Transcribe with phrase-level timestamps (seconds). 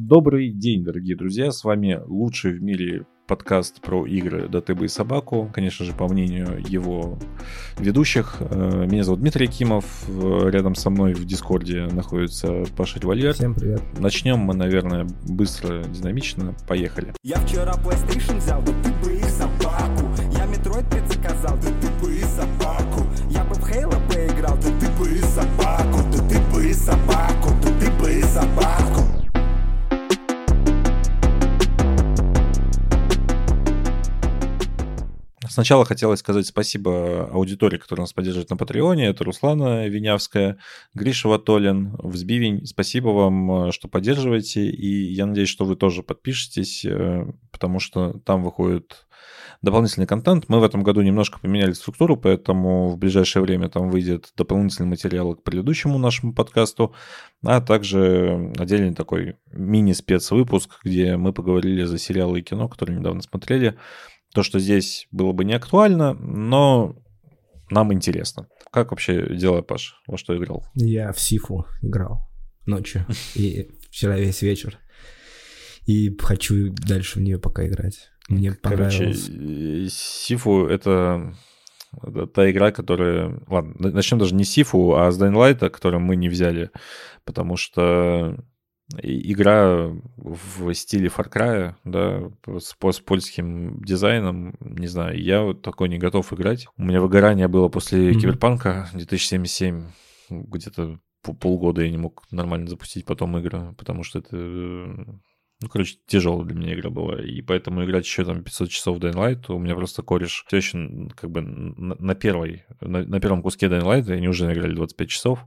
[0.00, 5.50] Добрый день, дорогие друзья, с вами лучший в мире подкаст про игры ДТБ и собаку,
[5.52, 7.18] конечно же, по мнению его
[7.80, 8.36] ведущих.
[8.38, 13.34] Э, меня зовут Дмитрий Кимов, рядом со мной в Дискорде находится Паша Револьвер.
[13.34, 13.82] Всем привет.
[13.98, 16.54] Начнем мы, наверное, быстро, динамично.
[16.68, 17.12] Поехали.
[17.24, 19.18] Я вчера PlayStation взял, да ты бы
[35.48, 39.06] Сначала хотелось сказать спасибо аудитории, которая нас поддерживает на Патреоне.
[39.06, 40.58] Это Руслана Винявская,
[40.94, 42.66] Гриша Ватолин, Взбивень.
[42.66, 44.68] Спасибо вам, что поддерживаете.
[44.68, 49.06] И я надеюсь, что вы тоже подпишетесь, э, потому что там выходит
[49.62, 50.44] дополнительный контент.
[50.48, 55.34] Мы в этом году немножко поменяли структуру, поэтому в ближайшее время там выйдет дополнительный материал
[55.34, 56.94] к предыдущему нашему подкасту,
[57.44, 63.76] а также отдельный такой мини-спецвыпуск, где мы поговорили за сериалы и кино, которые недавно смотрели.
[64.38, 66.94] То, что здесь было бы не актуально, но
[67.70, 68.46] нам интересно.
[68.70, 70.00] Как вообще дела, Паш?
[70.06, 70.64] Во что играл?
[70.74, 72.30] Я в Сифу играл
[72.64, 74.78] ночью и вчера весь вечер.
[75.86, 78.10] И хочу дальше в нее пока играть.
[78.28, 79.28] Мне понравилось.
[79.28, 81.34] э, Сифу это
[82.00, 83.40] это та игра, которая...
[83.48, 86.70] Ладно, начнем даже не Сифу, а с Light, которую мы не взяли,
[87.24, 88.38] потому что
[89.02, 95.98] игра в стиле Far Cry, да, с постпольским дизайном, не знаю, я вот такой не
[95.98, 96.66] готов играть.
[96.76, 98.20] У меня выгорание было после Мгм.
[98.20, 99.84] Киберпанка 2077,
[100.30, 105.96] где-то по- полгода я не мог нормально запустить потом игры, потому что это, ну, короче,
[106.06, 109.52] тяжелая для меня игра была, и поэтому играть еще там 500 часов в Dying Light,
[109.52, 113.66] у меня просто кореш все еще как бы на, на первой, на, на первом куске
[113.66, 115.40] Dying Light они уже играли 25 часов,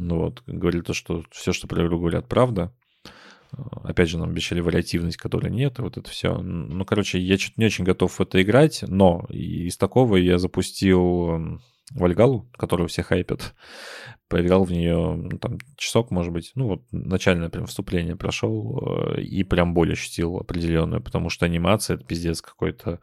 [0.00, 2.74] вот, говорили то, что все, что про игру говорят, правда.
[3.52, 6.38] А, Опять же, нам обещали вариативность, которой нет, и вот это все.
[6.38, 11.60] Ну, короче, я что-то не очень готов в это играть, но из такого я запустил
[11.92, 13.54] Вальгалу, которую все хайпят.
[14.30, 16.52] Поиграл в нее, ну, там, часок, может быть.
[16.54, 21.96] Ну, вот начальное прям вступление прошел, э, и прям боль ощутил определенную, потому что анимация—
[21.96, 23.00] это пиздец какой-то,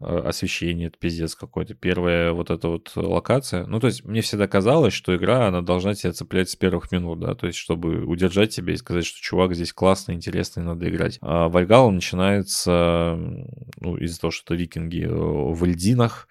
[0.00, 1.72] э, освещение— это пиздец какой-то.
[1.72, 3.64] Первая вот эта вот локация.
[3.64, 7.20] Ну, то есть мне всегда казалось, что игра, она должна тебя цеплять с первых минут,
[7.20, 11.16] да, то есть чтобы удержать тебя и сказать, что чувак здесь классный, интересный, надо играть.
[11.22, 13.16] А Вальгала начинается,
[13.80, 16.28] ну, из-за того, что это викинги э, в льдинах,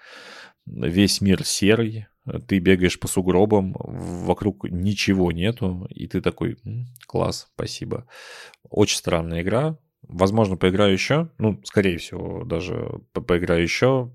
[0.68, 2.06] весь мир серый,
[2.48, 8.08] ты бегаешь по сугробам, вокруг ничего нету, и ты такой, «М, класс, спасибо.
[8.70, 9.78] Очень странная игра.
[10.08, 14.12] Возможно, поиграю еще, ну, скорее всего, даже по- поиграю еще,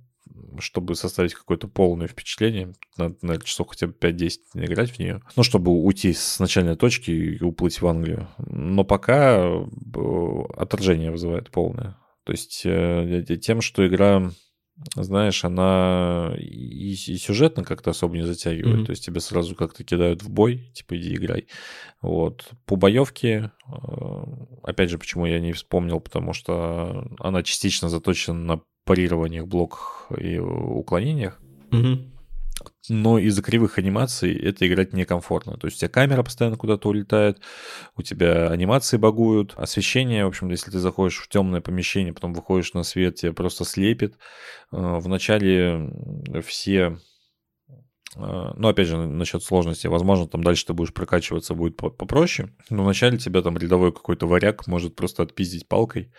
[0.58, 2.74] чтобы составить какое-то полное впечатление.
[2.96, 5.22] Надо, наверное, часов хотя бы 5-10 играть в нее.
[5.36, 8.28] Ну, чтобы уйти с начальной точки и уплыть в Англию.
[8.38, 9.64] Но пока э,
[10.56, 11.96] отражение вызывает полное.
[12.24, 14.30] То есть э, тем, что игра
[14.94, 18.76] знаешь, она и, и сюжетно как-то особо не затягивает.
[18.76, 18.86] Мгм.
[18.86, 21.46] То есть тебя сразу как-то кидают в бой, типа иди играй.
[22.00, 22.48] Вот.
[22.66, 24.22] По боевке, э,
[24.62, 30.38] опять же, почему я не вспомнил, потому что она частично заточена на парированиях, блоках и
[30.38, 31.40] уклонениях.
[31.70, 32.12] Мгм.
[32.88, 35.56] Но из-за кривых анимаций это играть некомфортно.
[35.56, 37.40] То есть у тебя камера постоянно куда-то улетает,
[37.96, 42.74] у тебя анимации багуют, освещение, в общем, если ты заходишь в темное помещение, потом выходишь
[42.74, 44.14] на свет, тебя просто слепит.
[44.72, 45.90] Э, Вначале
[46.44, 46.98] все
[48.16, 48.20] э,
[48.56, 49.86] ну, опять же, насчет сложности.
[49.86, 52.50] Возможно, там дальше ты будешь прокачиваться, будет по- попроще.
[52.70, 56.12] Но вначале тебя там рядовой какой-то варяг может просто отпиздить палкой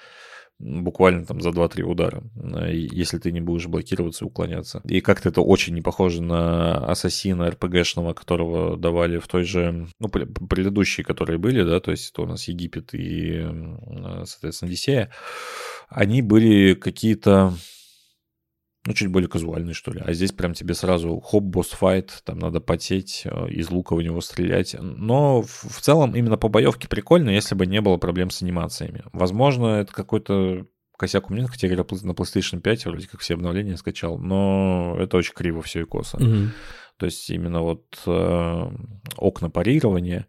[0.62, 4.82] буквально там за 2-3 удара, э, если ты не будешь блокироваться и уклоняться.
[4.86, 10.08] И как-то это очень не похоже на ассасина РПГшного, которого давали в той же, ну,
[10.08, 15.12] пр- предыдущие, которые были, да, то есть это у нас Египет и, э, соответственно, Одиссея,
[15.90, 17.54] они были какие-то
[18.86, 20.02] ну, чуть более казуальный, что ли.
[20.04, 24.22] А здесь прям тебе сразу хоп, босс-файт, там надо потеть, э, из лука в него
[24.22, 24.76] стрелять.
[24.80, 29.04] Но в целом именно по боевке прикольно, если бы не было проблем с анимациями.
[29.14, 30.66] Возможно, это какой-то
[30.98, 34.96] косяк у меня, хотя я играл на PlayStation 5, вроде как все обновления скачал, но
[35.00, 36.18] это очень криво все и косо.
[36.22, 36.52] Мгм.
[36.98, 38.70] То есть именно вот э,
[39.18, 40.28] окна парирования,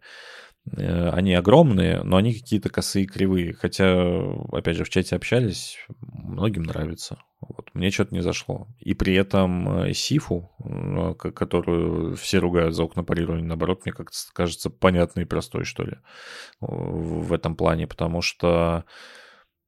[0.75, 3.53] э, они огромные, но они какие-то косые, кривые.
[3.53, 7.17] Хотя, опять же, в чате общались, многим нравится.
[7.49, 8.67] Вот, мне что-то не зашло.
[8.79, 13.93] И при этом э, Сифу, э, ко- которую все ругают за окна парирования, наоборот, мне
[13.93, 15.97] как-то кажется понятной и простой, что ли,
[16.61, 18.85] в этом плане, потому что,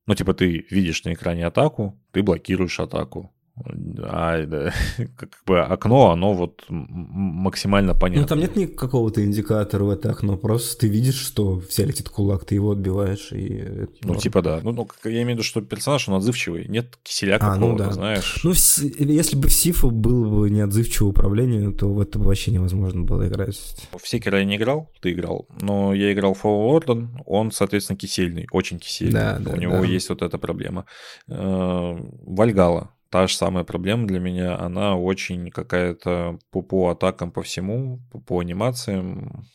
[0.07, 3.35] ну, типа, ты видишь на экране атаку, ты блокируешь атаку.
[3.57, 4.74] А да,
[5.18, 8.24] как бы окно, оно вот максимально понятно.
[8.24, 12.44] Ну, там нет никакого-то индикатора в это окно, просто ты видишь, что вся летит кулак,
[12.44, 13.88] ты его отбиваешь, и...
[14.04, 14.60] Ну, типа да.
[14.62, 17.92] Ну, ну, я имею в виду, что персонаж, он отзывчивый, нет киселя а, ну, да.
[17.92, 18.42] знаешь.
[18.44, 23.25] Ну, если бы в Сифу было бы неотзывчивое управление, то в это вообще невозможно было
[23.28, 23.57] играть.
[23.98, 28.48] В Секера я не играл, ты играл, но я играл в Order, он, соответственно, кисельный,
[28.52, 29.13] очень кисельный.
[29.13, 29.86] Да, да, У него да.
[29.86, 30.86] есть вот эта проблема.
[31.30, 37.42] Э, Вальгала та же самая проблема для меня, она очень какая-то по, по атакам по
[37.42, 39.46] всему, по, по анимациям.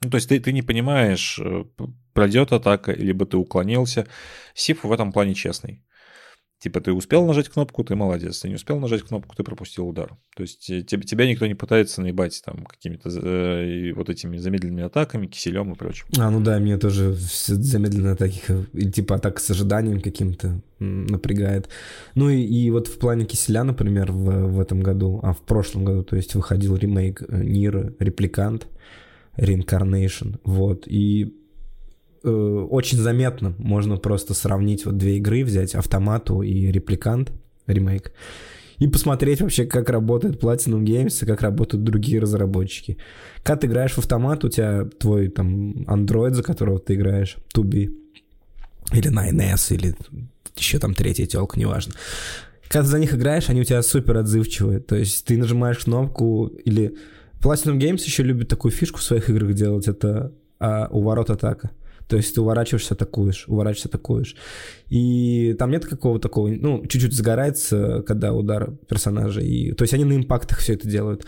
[0.00, 1.64] Ну, то есть ты, ты не понимаешь, э,
[2.14, 4.06] пройдет атака, либо ты уклонился.
[4.54, 5.84] Сиф в этом плане честный.
[6.58, 8.40] Типа ты успел нажать кнопку, ты молодец.
[8.40, 10.16] Ты не успел нажать кнопку, ты пропустил удар.
[10.34, 14.82] То есть э, тебя, тебя никто не пытается наебать там какими-то э, вот этими замедленными
[14.82, 16.06] атаками, киселем и прочим.
[16.18, 18.42] А, ну да, мне тоже замедленные атаки,
[18.90, 21.68] типа атака с ожиданием каким-то напрягает.
[22.16, 25.84] Ну и, и вот в плане киселя, например, в, в этом году, а в прошлом
[25.84, 28.66] году, то есть выходил ремейк Нир Репликант,
[29.36, 31.37] Reincarnation, вот, и
[32.22, 37.32] Э, очень заметно можно просто сравнить вот две игры, взять автомату и репликант
[37.66, 38.12] ремейк
[38.78, 42.96] и посмотреть вообще, как работает Platinum Games и как работают другие разработчики.
[43.42, 47.92] Когда ты играешь в автомат, у тебя твой там Android, за которого ты играешь, 2B,
[48.92, 49.94] или 9S, или
[50.56, 51.94] еще там третья телка, неважно.
[52.68, 54.80] Когда ты за них играешь, они у тебя супер отзывчивые.
[54.80, 56.96] То есть ты нажимаешь кнопку или...
[57.40, 61.70] Platinum Games еще любит такую фишку в своих играх делать, это а, у ворот атака.
[62.08, 64.34] То есть ты уворачиваешься, атакуешь, уворачиваешься, атакуешь.
[64.88, 69.40] И там нет какого такого, ну, чуть-чуть загорается, когда удар персонажа.
[69.40, 71.26] И, то есть они на импактах все это делают.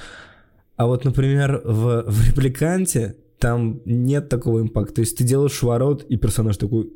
[0.77, 4.97] А вот, например, в, в репликанте там нет такого импакта.
[4.97, 6.91] То есть ты делаешь ворот, и персонаж такой...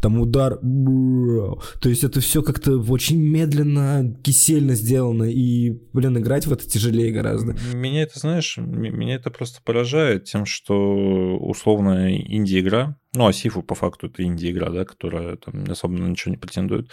[0.00, 0.58] Там удар...
[0.60, 7.12] То есть это все как-то очень медленно, кисельно сделано, и, блин, играть в это тяжелее
[7.12, 7.56] гораздо.
[7.74, 13.74] Меня это, знаешь, меня это просто поражает тем, что условно инди-игра, ну, а Сифу по
[13.74, 16.90] факту это инди-игра, да, которая там особо на ничего не претендует.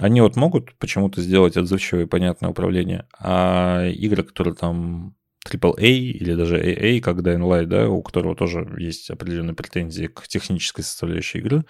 [0.00, 5.14] Они вот могут почему-то сделать отзывчивое и понятное управление, а игры, которые там
[5.48, 10.28] AAA или даже AA, как Dying Light, да, у которого тоже есть определенные претензии к
[10.28, 11.64] технической составляющей игры,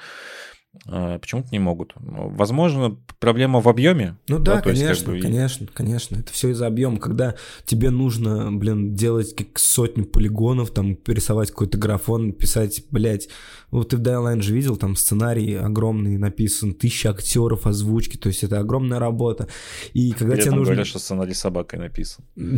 [0.86, 1.92] а, почему-то не могут.
[1.96, 4.16] Возможно, проблема в объеме.
[4.28, 5.20] Ну да, да конечно, есть, как бы...
[5.20, 6.16] конечно, конечно.
[6.16, 6.98] Это все из-за объема.
[6.98, 7.34] Когда
[7.66, 13.28] тебе нужно, блин, делать сотню полигонов, там, рисовать какой-то графон, писать, блядь,
[13.72, 18.44] вот ты в Dying же видел, там сценарий огромный написан, тысяча актеров озвучки, то есть
[18.44, 19.48] это огромная работа.
[19.94, 20.66] И когда При тебе нужно...
[20.66, 22.24] говорят, что сценарий собакой написан.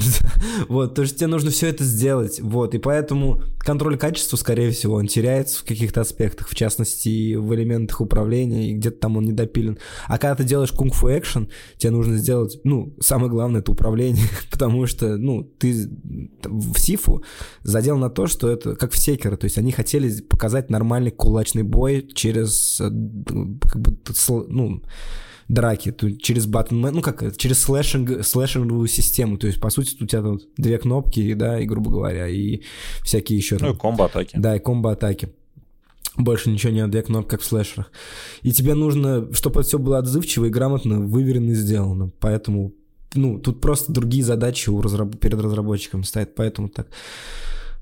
[0.68, 4.94] Вот, то есть тебе нужно все это сделать, вот, и поэтому контроль качества, скорее всего,
[4.94, 9.78] он теряется в каких-то аспектах, в частности, в элементах управления, и где-то там он недопилен.
[10.06, 14.86] А когда ты делаешь кунг-фу экшен, тебе нужно сделать, ну, самое главное, это управление, потому
[14.86, 15.88] что, ну, ты
[16.42, 17.22] в Sifu
[17.62, 20.70] задел на то, что это как в Sekiro, то есть они хотели показать
[21.04, 22.90] нормальный кулачный бой через, э,
[23.62, 23.96] как бы,
[24.48, 24.82] ну,
[25.48, 30.22] драки, через button, ну как, через slashing, слэшинговую систему, то есть, по сути, у тебя
[30.22, 32.62] тут две кнопки, да, и, грубо говоря, и
[33.02, 33.58] всякие еще...
[33.58, 34.36] Там, ну, и комбо-атаки.
[34.36, 35.28] Да, и комбо-атаки.
[36.16, 37.90] Больше ничего не две кнопки, как в слэшерах.
[38.42, 42.10] И тебе нужно, чтобы все было отзывчиво и грамотно, выверено и сделано.
[42.20, 42.72] Поэтому,
[43.14, 45.18] ну, тут просто другие задачи у разраб...
[45.18, 46.86] перед разработчиками стоят, поэтому так.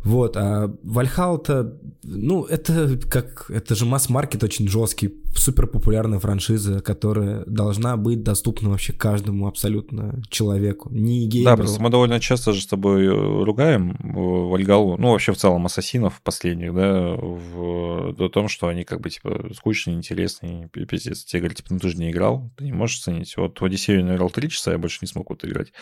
[0.04, 7.44] Вот, а Вальхал-то, ну, это как, это же масс-маркет очень жесткий, супер популярная франшиза, которая
[7.46, 11.56] должна быть доступна вообще каждому абсолютно человеку, не геймеру.
[11.56, 15.66] Да, просто мы довольно часто же с тобой э, ругаем Вальгалу, ну, вообще в целом
[15.66, 21.24] ассасинов последних, да, в, в том, что они как бы, типа, скучные, интересные, пиздец.
[21.24, 23.36] Тебе говорят, типа, ну, ты же не играл, ты не можешь ценить.
[23.36, 25.72] Вот в Одиссею я играл три часа, я больше не смог вот играть.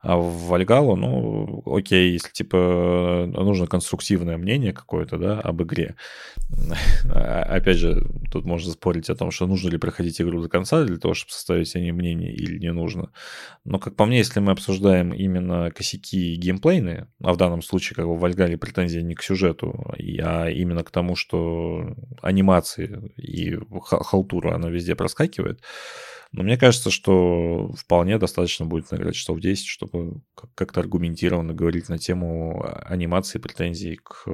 [0.00, 5.96] А в Вальгалу, ну, окей, если, типа, нужно конструктивное мнение какое-то, да, об игре.
[7.10, 10.96] Опять же, тут можно спорить о том, что нужно ли проходить игру до конца для
[10.96, 13.10] того, чтобы составить себе мнение или не нужно.
[13.64, 18.06] Но, как по мне, если мы обсуждаем именно косяки геймплейные, а в данном случае, как
[18.06, 19.92] бы в претензия не к сюжету,
[20.22, 25.60] а именно к тому, что анимации и халтура, она везде проскакивает,
[26.36, 30.20] но мне кажется, что вполне достаточно будет наиграть часов 10, чтобы
[30.56, 34.30] как-то аргументированно говорить на тему анимации, претензий к э,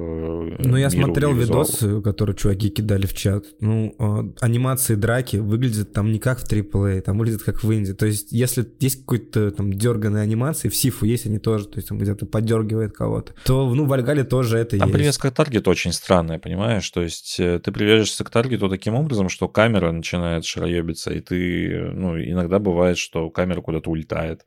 [0.59, 3.45] Ну, я смотрел видосы, которые чуваки кидали в чат.
[3.59, 7.93] Ну, а, анимации драки выглядят там не как в AAA, там выглядят как в инди.
[7.93, 11.89] То есть, если есть какой-то там дерганной анимации, в Сифу есть они тоже, то есть
[11.89, 14.97] там где-то подергивает кого-то, то, ну, в Альгале тоже это там есть.
[14.97, 16.89] привязка к таргету очень странная, понимаешь?
[16.89, 21.90] То есть, э, ты привяжешься к таргету таким образом, что камера начинает шароебиться, и ты
[21.91, 24.45] ну, иногда бывает, что камера куда-то улетает,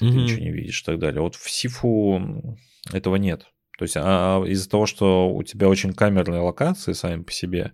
[0.00, 0.10] mm-hmm.
[0.10, 1.20] ты ничего не видишь и так далее.
[1.20, 2.56] Вот в Сифу
[2.92, 3.46] этого нет.
[3.78, 7.72] То есть а, а из-за того, что у тебя очень камерные локации сами по себе,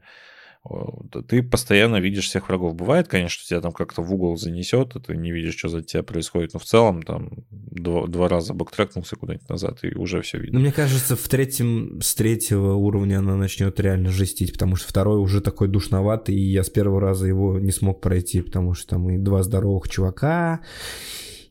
[1.28, 2.75] ты постоянно видишь всех врагов.
[2.75, 6.02] Бывает, конечно, тебя там как-то в угол занесет, и ты не видишь, что за тебя
[6.02, 10.59] происходит, но в целом там два, два раза бэктрекнулся куда-нибудь назад, и уже все видно.
[10.59, 15.21] Ну, мне кажется, в третьем, с третьего уровня она начнет реально жестить, потому что второй
[15.21, 19.11] уже такой душноватый, и я с первого раза его не смог пройти, потому что там
[19.11, 20.61] и два здоровых чувака,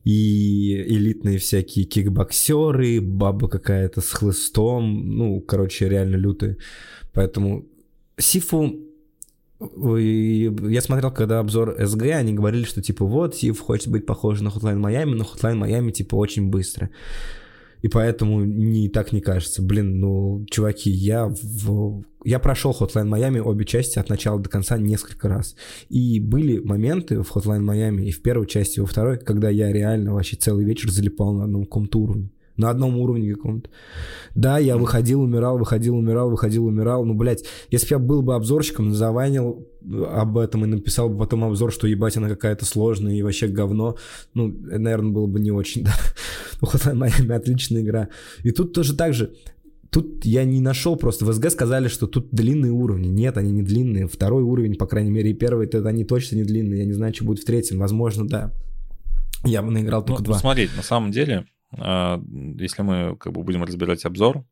[0.03, 6.57] и элитные всякие кикбоксеры, баба какая-то с хлыстом, ну, короче, реально лютые.
[7.13, 7.67] Поэтому
[8.17, 8.79] Сифу
[9.75, 14.49] я смотрел, когда обзор СГ, они говорили, что типа вот, Сив хочет быть похож на
[14.49, 16.89] Hotline Miami, но Hotline Miami типа очень быстро.
[17.81, 19.61] И поэтому не так не кажется.
[19.61, 22.03] Блин, ну, чуваки, я в...
[22.23, 25.55] Я прошел Hotline Miami обе части от начала до конца несколько раз.
[25.89, 29.73] И были моменты в Hotline Miami и в первой части, и во второй, когда я
[29.73, 33.69] реально вообще целый вечер залипал на одном каком-то уровне на одном уровне каком-то.
[34.35, 37.05] Да, я выходил, умирал, выходил, умирал, выходил, умирал.
[37.05, 39.67] Ну, блядь, если бы я был бы обзорщиком, заванил
[40.11, 43.97] об этом и написал бы потом обзор, что ебать, она какая-то сложная и вообще говно,
[44.33, 45.93] ну, наверное, было бы не очень, да.
[46.61, 48.09] Ну, Hotline Miami отличная игра.
[48.43, 49.33] И тут тоже так же.
[49.89, 51.23] Тут я не нашел просто.
[51.23, 53.07] В СГ сказали, что тут длинные уровни.
[53.07, 54.07] Нет, они не длинные.
[54.07, 56.79] Второй уровень, по крайней мере, и первый, это они точно не длинные.
[56.79, 57.77] Я не знаю, что будет в третьем.
[57.77, 58.51] Возможно, да.
[59.45, 60.39] Я бы наиграл только ну, два.
[60.39, 61.45] Смотреть, на самом деле,
[61.77, 64.45] если мы как бы будем разбирать обзор,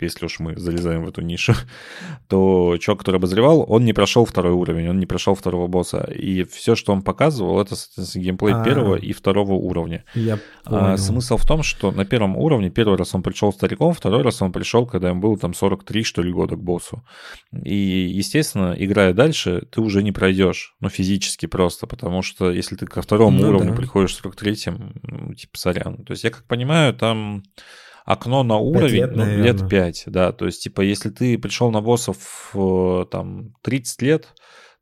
[0.00, 1.54] если уж мы залезаем в эту нишу,
[2.28, 6.08] то чувак, который обозревал, он не прошел второй уровень, он не прошел второго босса.
[6.12, 8.64] И все, что он показывал, это, соответственно, геймплей А-а-а.
[8.64, 10.04] первого и второго уровня.
[10.14, 14.22] Я а, смысл в том, что на первом уровне первый раз он пришел стариком, второй
[14.22, 17.04] раз он пришел, когда ему было там 43, что ли, года к боссу.
[17.64, 22.86] И, естественно, играя дальше, ты уже не пройдешь, ну, физически просто, потому что если ты
[22.86, 23.76] ко второму ну, уровню да.
[23.76, 26.04] приходишь 43-м, типа, сорян.
[26.04, 27.42] То есть я как понимаю, там
[28.04, 30.32] окно на уровень лет, ну, лет 5, да.
[30.32, 34.28] То есть, типа, если ты пришел на боссов э, там 30 лет,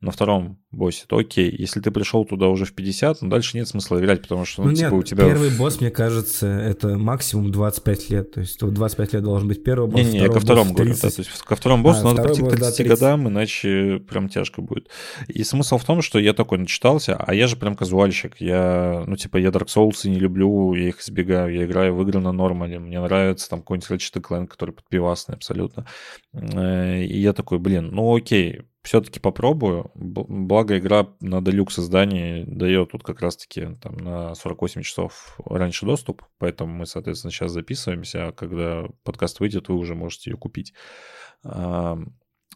[0.00, 1.54] на втором боссе, то окей.
[1.54, 4.70] Если ты пришел туда уже в 50, ну дальше нет смысла играть, потому что, ну,
[4.70, 5.26] ну типа, нет, у тебя...
[5.26, 8.32] первый босс, мне кажется, это максимум 25 лет.
[8.32, 11.18] То есть 25 лет должен быть первый босс, Не-не, я ко второму говорю, да, то
[11.18, 14.88] есть ко второму боссу а, надо прийти к 30 да, годам, иначе прям тяжко будет.
[15.28, 18.36] И смысл в том, что я такой начитался, а я же прям казуальщик.
[18.40, 21.54] Я, ну, типа, я Dark Souls не люблю, я их избегаю.
[21.54, 22.78] Я играю в игры на нормале.
[22.78, 25.86] Мне нравится там какой-нибудь Ratchet Clank, который подпивасный абсолютно.
[26.32, 29.90] Э, и я такой, блин, ну окей, все-таки попробую.
[29.94, 36.22] Благо игра на делюкс издании дает тут как раз-таки там на 48 часов раньше доступ,
[36.38, 40.72] поэтому мы, соответственно, сейчас записываемся, а когда подкаст выйдет, вы уже можете ее купить.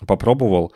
[0.06, 0.74] Попробовал.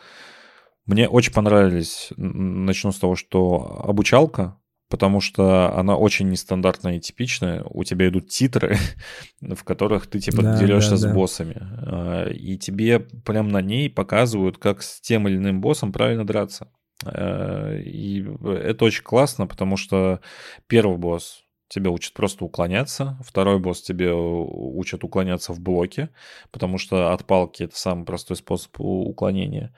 [0.85, 4.59] Мне очень понравились, начну с того, что обучалка,
[4.89, 7.63] потому что она очень нестандартная и типичная.
[7.69, 8.77] У тебя идут титры,
[9.41, 11.13] в которых ты типа да, дерешься да, с да.
[11.13, 11.57] боссами.
[11.59, 16.69] А, и тебе прям на ней показывают, как с тем или иным боссом правильно драться.
[17.05, 20.19] А, и это очень классно, потому что
[20.67, 26.09] первый босс тебя учат просто уклоняться, второй босс тебе учат уклоняться в блоке,
[26.51, 29.73] потому что от палки это самый простой способ уклонения.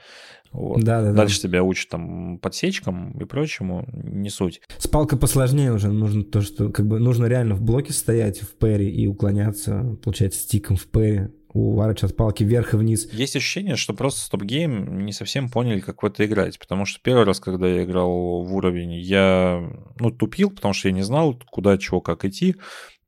[0.51, 0.83] Вот.
[0.83, 1.47] Да, да, Дальше да.
[1.47, 4.61] тебя учат там подсечкам и прочему, не суть.
[4.77, 8.57] С палкой посложнее уже, нужно то, что как бы нужно реально в блоке стоять в
[8.57, 13.11] пэре и уклоняться, получается, стиком в пэре уворачивать палки вверх и вниз.
[13.11, 16.59] Есть ощущение, что просто стоп-гейм не совсем поняли, как в это играть.
[16.59, 19.61] Потому что первый раз, когда я играл в уровень, я
[19.99, 22.55] ну, тупил, потому что я не знал, куда, чего, как идти.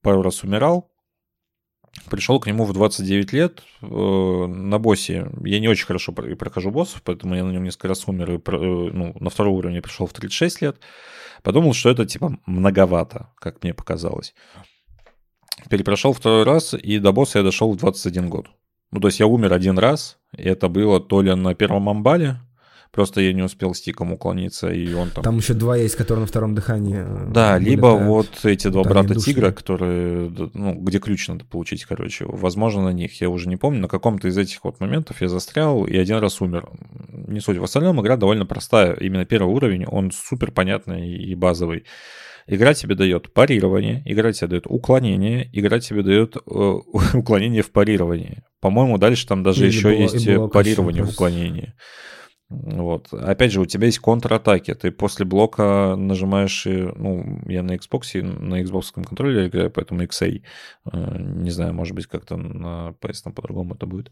[0.01, 0.93] Пару раз умирал,
[2.09, 5.29] Пришел к нему в 29 лет э, на боссе.
[5.43, 8.31] Я не очень хорошо прохожу боссов, поэтому я на нем несколько раз умер.
[8.31, 8.39] И, э,
[8.91, 10.79] ну, на второй уровень пришел в 36 лет.
[11.43, 14.33] Подумал, что это типа многовато, как мне показалось.
[15.69, 18.47] Перепрошел второй раз, и до босса я дошел в 21 год.
[18.91, 22.39] Ну, то есть я умер один раз, и это было то ли на первом амбале,
[22.93, 25.23] Просто я не успел стиком уклониться, и он там...
[25.23, 26.97] Там еще два есть, которые на втором дыхании.
[26.99, 32.25] Э, да, либо вот эти два брата тигра, которые, ну, где ключ надо получить, короче.
[32.27, 35.85] Возможно, на них, я уже не помню, на каком-то из этих вот моментов я застрял
[35.85, 36.69] и один раз умер.
[37.09, 37.57] Не суть.
[37.57, 38.93] В остальном игра довольно простая.
[38.93, 41.85] Именно первый уровень, он супер понятный и базовый.
[42.47, 46.39] Игра тебе дает парирование, игра тебе дает уклонение, игра тебе дает э,
[47.13, 48.43] уклонение в парировании.
[48.59, 51.73] По-моему, дальше там даже Или еще было, есть парирование в уклонении.
[52.49, 53.11] Вот.
[53.13, 54.73] Опять же, у тебя есть контратаки.
[54.73, 60.41] Ты после блока нажимаешь, ну, я на Xbox, на Xbox контроллере играю, поэтому XA.
[60.91, 64.11] Э, не знаю, может быть, как-то на PS там по-другому это будет.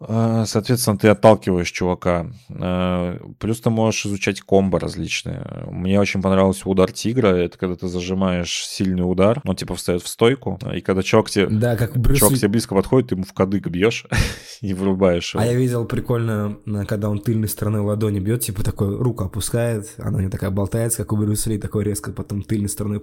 [0.00, 2.30] А, Соответственно, ты отталкиваешь чувака.
[2.50, 5.66] А, Плюс ты можешь изучать комбо различные.
[5.70, 7.28] Мне очень понравился удар тигра.
[7.28, 11.46] Это когда ты зажимаешь сильный удар, он типа встает в стойку, и когда чувак тебе,
[11.46, 14.06] Да, как Брюс чувак тебе близко подходит, ты ему в кадык бьешь
[14.60, 15.42] и вырубаешь его.
[15.42, 20.20] А я видел прикольно, когда он тыльной стороной ладони бьет, типа такой руку опускает, она
[20.20, 23.00] него такая болтается, как у Брюса Ли, такой резко потом тыльной стороной.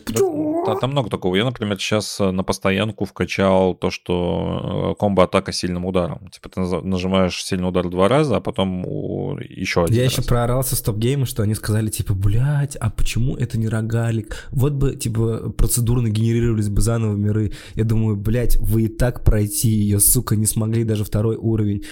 [0.65, 1.35] Да, там много такого.
[1.35, 6.29] Я, например, сейчас на постоянку вкачал то, что э, комбо-атака сильным ударом.
[6.29, 10.13] Типа ты нажимаешь сильный удар два раза, а потом еще один Я раз.
[10.13, 14.47] еще проорался с топ-гейма, что они сказали, типа, блядь, а почему это не рогалик?
[14.51, 17.51] Вот бы, типа, процедурно генерировались бы заново миры.
[17.75, 21.83] Я думаю, блядь, вы и так пройти ее, сука, не смогли даже второй уровень.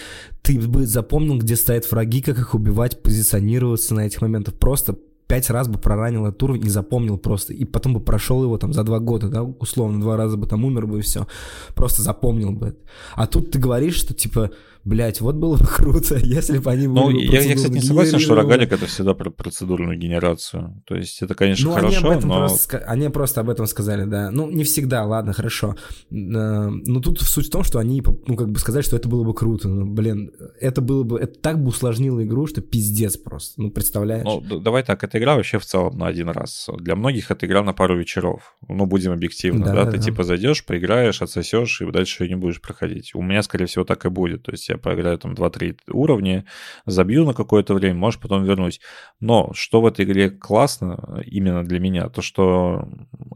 [0.41, 4.55] Ты бы запомнил, где стоят враги, как их убивать, позиционироваться на этих моментах.
[4.55, 4.95] Просто
[5.29, 7.53] пять раз бы проранил этот уровень и запомнил просто.
[7.53, 10.65] И потом бы прошел его там за два года, да, условно, два раза бы там
[10.65, 11.27] умер бы и все.
[11.75, 12.69] Просто запомнил бы.
[12.69, 12.77] это.
[13.13, 14.49] А тут ты говоришь, что, типа,
[14.89, 18.35] блядь, вот было бы круто, если бы они Ну, я, я, кстати, не согласен, что
[18.35, 20.81] рогалик это всегда про процедурную генерацию.
[20.85, 22.37] То есть это, конечно, Ну, они хорошо, об этом но...
[22.39, 24.31] просто, они просто об этом сказали, да.
[24.31, 25.75] Ну, не всегда, ладно, хорошо.
[26.11, 29.23] Э, Но тут суть в том, что они, ну, как бы сказали, что это было
[29.23, 29.67] бы круто.
[29.67, 33.61] Ну, блин, это было бы, это так бы усложнило игру, что пиздец просто.
[33.61, 34.23] Ну, представляешь?
[34.25, 36.67] Ну, давай так, эта игра вообще в целом на один раз.
[36.79, 38.55] Для многих это игра на пару вечеров.
[38.67, 39.85] Ну, будем объективны, Да, да?
[39.85, 40.03] да, Ты да.
[40.03, 43.11] типа зайдешь, поиграешь, отсосешь, и дальше ее не будешь проходить.
[43.13, 44.43] У меня, скорее всего, так и будет.
[44.43, 46.45] То есть я поиграю там 2-3 уровня,
[46.85, 48.79] забью на какое-то время, можешь потом вернуть.
[49.19, 52.87] Но что в этой игре классно именно для меня, то что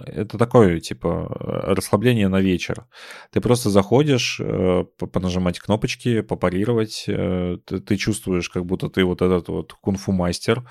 [0.06, 1.28] это такое, типа,
[1.76, 2.86] расслабление на вечер.
[3.32, 9.22] Ты просто заходишь, э, по- понажимать кнопочки, попарировать, э, ты чувствуешь, как будто ты вот
[9.22, 10.64] этот вот кунг-фу мастер.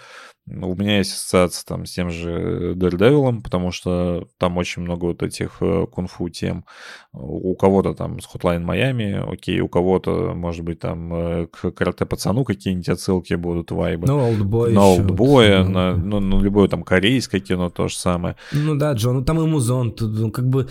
[0.47, 5.23] У меня есть ассоциация там с тем же Daredevil, потому что там очень много вот
[5.23, 6.65] этих э, кунг-фу тем.
[7.13, 12.45] У кого-то там с Hotline Miami, окей, у кого-то, может быть, там э, к карате-пацану
[12.45, 14.09] какие-нибудь отсылки будут, вайбы.
[14.09, 18.35] Ну, олдбой на олдбоя, на, ну, ну, любое там корейское кино то же самое.
[18.51, 20.69] Ну да, Джон, ну там и музон, тут, ну, как бы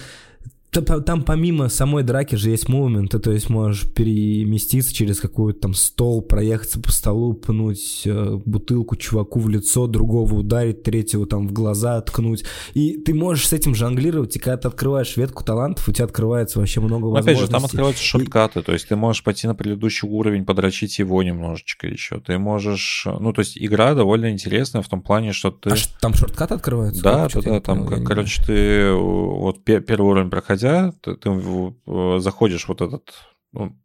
[0.72, 5.74] там помимо самой драки же есть мувмент, ты то есть можешь переместиться через какой-то там
[5.74, 11.52] стол, проехаться по столу, пнуть э, бутылку чуваку в лицо, другого ударить, третьего там в
[11.52, 12.46] глаза ткнуть.
[12.74, 16.60] И ты можешь с этим жонглировать, и когда ты открываешь ветку талантов, у тебя открывается
[16.60, 17.66] вообще много Но опять же, там возможностей.
[17.66, 22.22] открываются шорткаты, то есть ты можешь пойти на предыдущий уровень, подрочить его немножечко еще.
[22.22, 23.06] Ты можешь...
[23.20, 25.72] Ну, то есть игра довольно интересная в том плане, что ты...
[25.72, 27.04] А там шорткат открывается?
[27.04, 30.30] Да, да, да, там, короче, ты э, вот пе- первый уровень
[30.62, 33.14] проходя, ты, ты э, заходишь вот этот,
[33.52, 33.76] ну,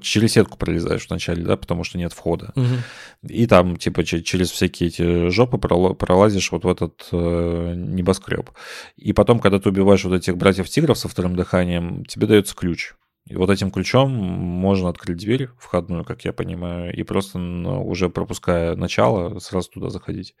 [0.00, 2.52] через сетку пролезаешь вначале, да, потому что нет входа.
[2.56, 2.78] Мгм.
[3.22, 8.50] И там, типа, че- через всякие эти жопы пролазишь вот в этот э, небоскреб.
[8.96, 12.94] И потом, когда ты убиваешь вот этих братьев-тигров со вторым дыханием, тебе дается ключ.
[13.28, 18.74] И вот этим ключом можно открыть дверь входную, как я понимаю, и просто уже пропуская
[18.74, 20.34] начало, сразу туда заходить.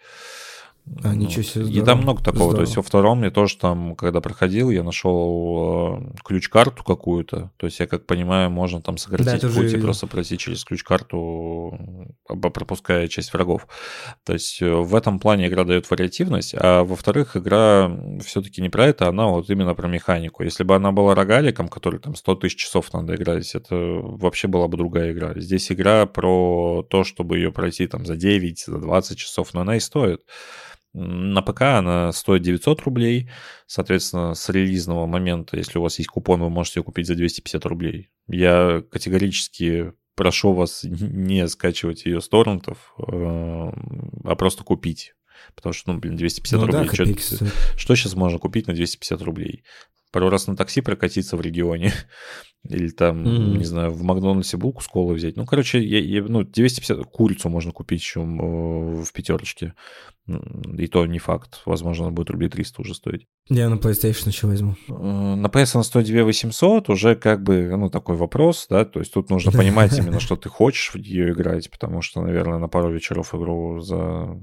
[1.04, 1.86] А, ничего себе, И здорово.
[1.86, 2.38] там много такого.
[2.40, 2.60] То Здорово.
[2.62, 7.50] есть во втором я тоже там, когда проходил, я нашел э, ключ-карту какую-то.
[7.56, 10.38] То есть я как понимаю, можно там сократить Да, это уже путь и просто пройти
[10.38, 11.78] через ключ-карту,
[12.28, 13.66] об- пропуская часть врагов.
[14.24, 17.90] То есть э, в этом плане игра дает вариативность, а во-вторых, игра
[18.24, 20.42] все-таки не про это, она вот именно про механику.
[20.42, 24.68] Если бы она была рогаликом, который там 100 тысяч часов надо играть, это вообще была
[24.68, 25.32] бы другая игра.
[25.36, 29.76] Здесь игра про то, чтобы ее пройти там за 9, за 20 часов, но она
[29.76, 30.22] и стоит.
[30.94, 33.30] На ПК она стоит 900 рублей.
[33.66, 37.64] Соответственно, с релизного момента, если у вас есть купон, вы можете ее купить за 250
[37.66, 38.10] рублей.
[38.26, 45.14] Я категорически прошу вас не скачивать ее с торрентов, э, а просто купить.
[45.54, 46.90] Потому что, ну, блин, 250 Ну да, рублей.
[46.90, 47.52] копейки стоят.
[47.76, 49.62] что сейчас можно купить на 250 рублей?
[50.10, 51.92] Пару раз на такси прокатиться в регионе.
[52.68, 53.58] Или там, Мгм.
[53.58, 55.36] не знаю, в Макдональдсе булку с колой взять.
[55.36, 57.04] Ну, короче, я, я- ну, 250...
[57.06, 59.74] Курицу можно купить еще м, в пятерочке.
[60.76, 61.62] И то не факт.
[61.64, 63.26] Возможно, она будет рублей 300 уже стоить.
[63.48, 64.74] Я на PlayStation еще возьму.
[64.88, 68.98] Э, На PS она стоит 2 800, уже как бы, ну, такой вопрос, да, то
[69.00, 72.68] есть тут нужно понимать именно, что ты хочешь в нее играть, потому что, наверное, на
[72.68, 74.38] пару вечеров игру за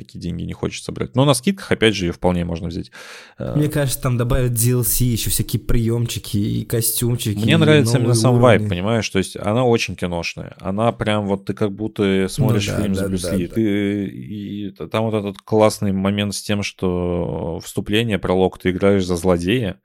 [0.00, 1.14] такие деньги не хочется брать.
[1.14, 2.90] Но на скидках, опять же, ее вполне можно взять.
[3.38, 7.38] Э, Мне кажется, там добавят DLC, еще всякие приемчики и костюмчики.
[7.38, 8.42] Мне и нравится именно сам уровни.
[8.44, 9.08] вайб, понимаешь?
[9.08, 10.56] То есть она очень киношная.
[10.60, 13.46] Она прям вот ты как будто смотришь Ну да, фильм да, с Брюс да, Ли.
[13.46, 13.54] да.
[13.54, 19.16] Ты, и там вот этот классный момент с тем, что вступление, пролог, ты играешь за
[19.16, 19.80] злодея,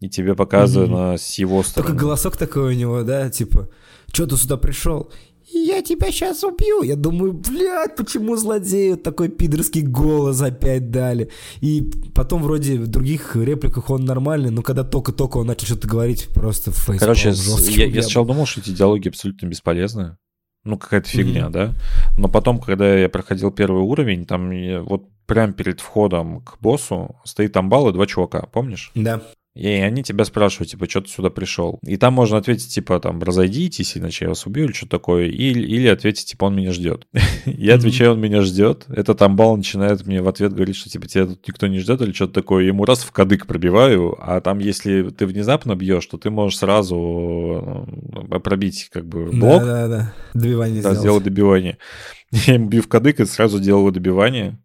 [0.00, 1.94] и тебе показано с его Только стороны.
[1.98, 3.68] голосок такой у него, да, типа,
[4.12, 5.10] что ты сюда пришел?
[5.50, 6.82] Я тебя сейчас убью.
[6.82, 11.30] Я думаю, блядь, почему злодею такой пидорский голос опять дали?
[11.60, 16.28] И потом вроде в других репликах он нормальный, но когда только-только он начал что-то говорить,
[16.34, 17.00] просто фейс.
[17.00, 20.16] Короче, я, я сначала думал, что эти диалоги абсолютно бесполезны.
[20.64, 21.50] Ну, какая-то фигня, mm-hmm.
[21.50, 21.74] да?
[22.18, 24.50] Но потом, когда я проходил первый уровень, там
[24.84, 28.90] вот прямо перед входом к боссу стоит амбал и два чувака, помнишь?
[28.94, 29.22] Да.
[29.58, 31.80] И они тебя спрашивают, типа, что ты сюда пришел.
[31.84, 35.26] И там можно ответить, типа, там, разойдитесь, иначе я вас убью или что такое.
[35.26, 37.08] Или, или ответить, типа, он меня ждет.
[37.44, 38.84] я отвечаю, он меня ждет.
[38.88, 42.12] Этот амбал начинает мне в ответ говорить, что, типа, тебя тут никто не ждет или
[42.12, 42.66] что-то такое.
[42.66, 47.86] Ему раз в кадык пробиваю, а там, если ты внезапно бьешь, то ты можешь сразу
[48.30, 49.64] э, пробить, как бы, блок.
[49.64, 51.24] Да-да-да, добивание да, сделать.
[51.24, 51.78] добивание.
[52.30, 54.58] Я ему бью в кадык и сразу делаю добивание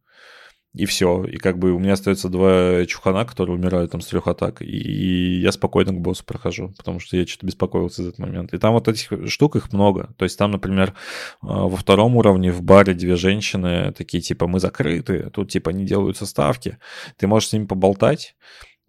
[0.73, 1.23] и все.
[1.25, 5.39] И как бы у меня остается два чухана, которые умирают там с трех атак, и
[5.39, 8.53] я спокойно к боссу прохожу, потому что я что-то беспокоился в этот момент.
[8.53, 10.13] И там вот этих штук их много.
[10.17, 10.93] То есть там, например,
[11.41, 15.85] а, во втором уровне в баре две женщины такие, типа, мы закрыты, тут, типа, не
[15.85, 16.79] делаются ставки.
[17.17, 18.35] Ты можешь с ними поболтать,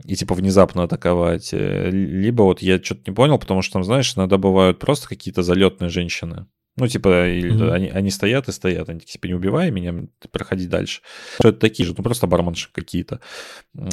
[0.05, 1.51] и типа внезапно атаковать.
[1.53, 5.43] Э, либо вот я что-то не понял, потому что там, знаешь, иногда бывают просто какие-то
[5.43, 6.47] залетные женщины.
[6.77, 7.71] Ну, типа, или, mm-hmm.
[7.71, 9.95] они, они стоят и стоят, они типа, не убивай меня,
[10.33, 11.03] проходи дальше.
[11.39, 13.21] Что это такие же, ну, просто барменши какие-то.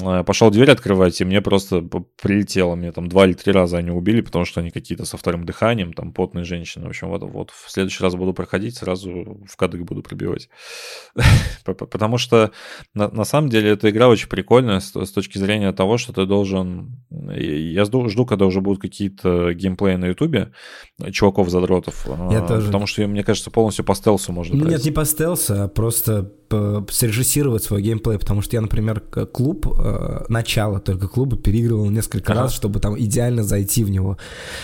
[0.04, 1.88] А, Пошел дверь открывать, и мне просто
[2.20, 5.46] прилетело, мне там два или три раза они убили, потому что они какие-то со вторым
[5.46, 6.86] дыханием, там, потные женщины.
[6.86, 10.50] В общем, вот, вот в следующий раз буду проходить, сразу в кадык буду пробивать.
[11.66, 12.50] Потому что,
[12.96, 16.26] на, на самом деле, эта игра очень прикольная с, с точки зрения того, что ты
[16.26, 17.00] должен...
[17.12, 20.52] Я жду, жду когда уже будут какие-то геймплеи на ютубе,
[21.12, 22.08] чуваков-задротов.
[22.32, 24.86] Я а, тоже Потому что, мне кажется, полностью по стелсу можно Нет, пройти.
[24.86, 26.32] не по стелсу, а просто
[26.90, 32.42] срежиссировать свой геймплей, потому что я, например, клуб, э, начало только клуба переигрывал несколько ага.
[32.44, 34.18] раз, чтобы там идеально зайти в него.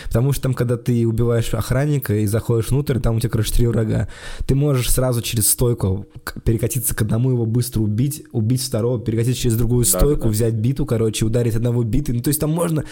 [0.06, 3.67] Потому что там, когда ты убиваешь охранника и заходишь внутрь, там у тебя, короче, три
[3.67, 4.10] врага.
[4.46, 6.08] Ты можешь сразу через стойку
[6.43, 10.30] перекатиться к одному, его быстро убить, убить второго, перекатиться через другую да, стойку, да.
[10.30, 12.13] взять биту, короче, ударить одного биты.
[12.13, 12.84] Ну, то есть там можно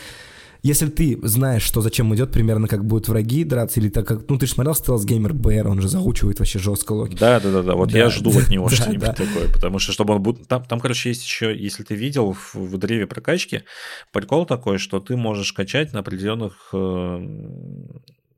[0.65, 4.39] если ты знаешь, что зачем идет, примерно как будут враги драться, или так как, ну
[4.39, 7.15] ты же смотрел Gamer BR, он же заучивает вообще жестко логи.
[7.15, 7.75] Да, да, да, да.
[7.75, 9.13] Вот да, я жду да, от него да, что-нибудь да.
[9.13, 10.47] такое, потому что чтобы он будет.
[10.47, 13.61] Там, там, короче, есть еще, если ты видел в, в древе прокачки,
[14.11, 17.17] прикол такой, что ты можешь качать на определенных э,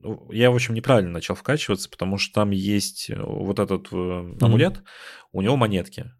[0.01, 4.73] ну, я, в общем, неправильно начал вкачиваться, потому что там есть вот этот э, амулет,
[4.73, 4.83] mm-hmm.
[5.31, 6.11] у него монетки.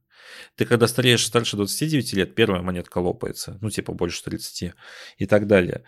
[0.56, 4.74] Ты когда стареешь старше 29 лет, первая монетка лопается, ну, типа больше 30
[5.18, 5.84] и так далее.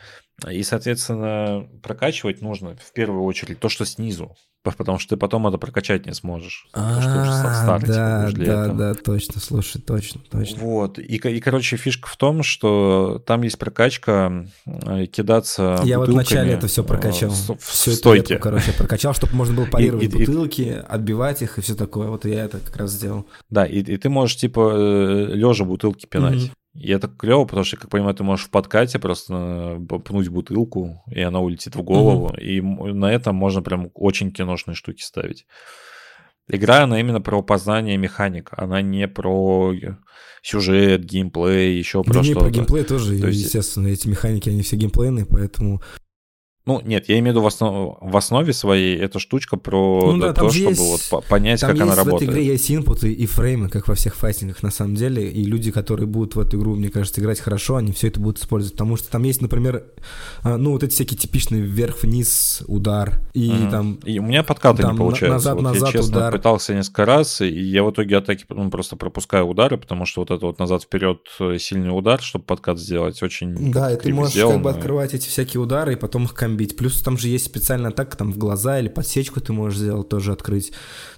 [0.49, 5.57] И, соответственно, прокачивать нужно в первую очередь то, что снизу, потому что ты потом это
[5.57, 6.67] прокачать не сможешь.
[6.73, 10.57] А, что да, да, да, точно, слушай, точно, точно.
[10.59, 16.09] Вот, и, и, короче, фишка в том, что там есть прокачка э, кидаться Я вот
[16.09, 17.29] вначале это все прокачал.
[17.29, 18.35] В, все стойке.
[18.35, 21.75] Это, короче, прокачал, чтобы можно было парировать и, и, бутылки, и, отбивать их и все
[21.75, 22.09] такое.
[22.09, 23.25] Вот я это как раз сделал.
[23.49, 26.51] Да, и, и ты можешь, типа, э, лежа бутылки пинать.
[26.79, 31.19] И это клево, потому что, как понимаю, ты можешь в подкате просто пнуть бутылку, и
[31.19, 32.29] она улетит в голову.
[32.29, 32.41] Mm-hmm.
[32.41, 32.61] И
[32.93, 35.45] на этом можно прям очень киношные штуки ставить.
[36.47, 38.51] Игра, она именно про познание механик.
[38.55, 39.73] Она не про
[40.41, 42.39] сюжет, геймплей, еще про да что-то.
[42.39, 43.43] про геймплей тоже, То есть...
[43.43, 45.81] естественно, эти механики, они все геймплейные, поэтому
[46.69, 47.97] ну, нет, я имею в виду в, основ...
[47.99, 51.11] в основе своей эта штучка про ну, да, то, чтобы есть...
[51.11, 52.29] вот понять, там как есть, она работает.
[52.29, 55.27] В этой игре есть инпуты и фреймы, как во всех файтингах на самом деле.
[55.27, 58.37] И люди, которые будут в эту игру, мне кажется, играть хорошо, они все это будут
[58.37, 58.73] использовать.
[58.73, 59.83] Потому что там есть, например,
[60.43, 63.19] а, ну, вот эти всякие типичные вверх-вниз удар.
[63.33, 63.71] И mm.
[63.71, 63.95] там...
[64.05, 65.33] И у меня подкаты там, не получается.
[65.33, 66.33] Назад, вот назад, я, честно, удар.
[66.33, 70.29] пытался несколько раз, и я в итоге атаки ну, просто пропускаю удары, потому что вот
[70.29, 74.53] это вот назад-вперед э, сильный удар, чтобы подкат сделать, очень Да, и ты можешь сделано.
[74.53, 76.75] как бы открывать эти всякие удары и потом их комбинировать бить.
[76.75, 80.33] Плюс там же есть специальная атака там в глаза или подсечку ты можешь сделать, тоже
[80.33, 80.71] открыть.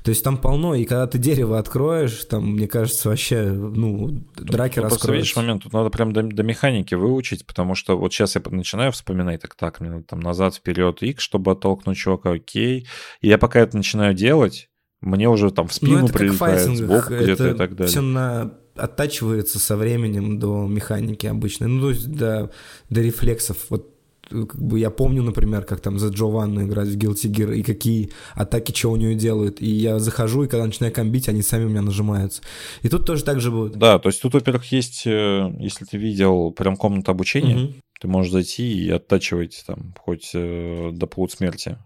[0.04, 4.76] То есть там полно, и когда ты дерево откроешь, там, мне кажется, вообще, ну, драки
[4.76, 5.12] тут, раскроются.
[5.14, 8.92] видишь момент, тут надо прям до, до механики выучить, потому что вот сейчас я начинаю
[8.92, 12.88] вспоминать, так, так, мне надо там назад, вперед, X, чтобы оттолкнуть чувака, окей.
[13.22, 14.70] И я пока это начинаю делать,
[15.02, 17.88] мне уже там в спину ну, прилетает, сбоку где-то и так далее.
[17.88, 22.52] Все на оттачивается со временем до механики обычной, ну, то есть до,
[22.90, 23.58] до рефлексов.
[23.70, 23.90] Вот
[24.32, 28.12] как бы я помню, например, как там за Джованну играть в Guilty Gear, и какие
[28.34, 29.62] атаки, что у нее делают.
[29.62, 32.42] И я захожу, и когда начинаю комбить, они сами у меня нажимаются.
[32.82, 33.74] И тут тоже так же будет.
[33.78, 37.74] Да, то есть тут, во-первых, есть, э, если ты видел, прям комната обучения, угу.
[38.00, 41.78] ты можешь зайти и оттачивать там хоть э, до полусмерти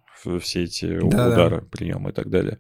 [0.42, 1.28] все эти Да-да.
[1.30, 2.58] удары, приемы и так далее.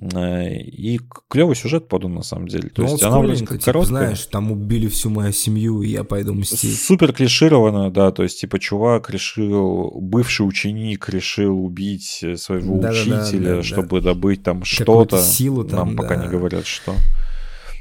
[0.00, 2.68] Э, И клевый сюжет подан на самом деле.
[2.68, 3.88] То Ну, есть она вроде как типа, короткая.
[3.98, 6.78] знаешь, там убили всю мою семью, и я пойду мстить.
[6.78, 13.22] Супер клишировано, да, то есть, типа, чувак решил, бывший ученик решил убить э, своего Да-да-да,
[13.22, 13.62] учителя, да-да.
[13.62, 15.20] чтобы добыть там что-то.
[15.22, 16.24] силу там, Нам пока да.
[16.24, 16.94] не говорят, что.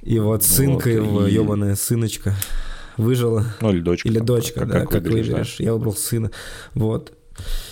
[0.04, 2.36] И вот сынка Вот, его, и- ебаная сыночка,
[2.95, 3.45] выжила.
[3.60, 4.08] Ну, или дочка.
[4.08, 5.63] Или там, дочка, как- да, как как выберешь, да.
[5.63, 6.32] Я выбрал сына.
[6.75, 7.12] Вот.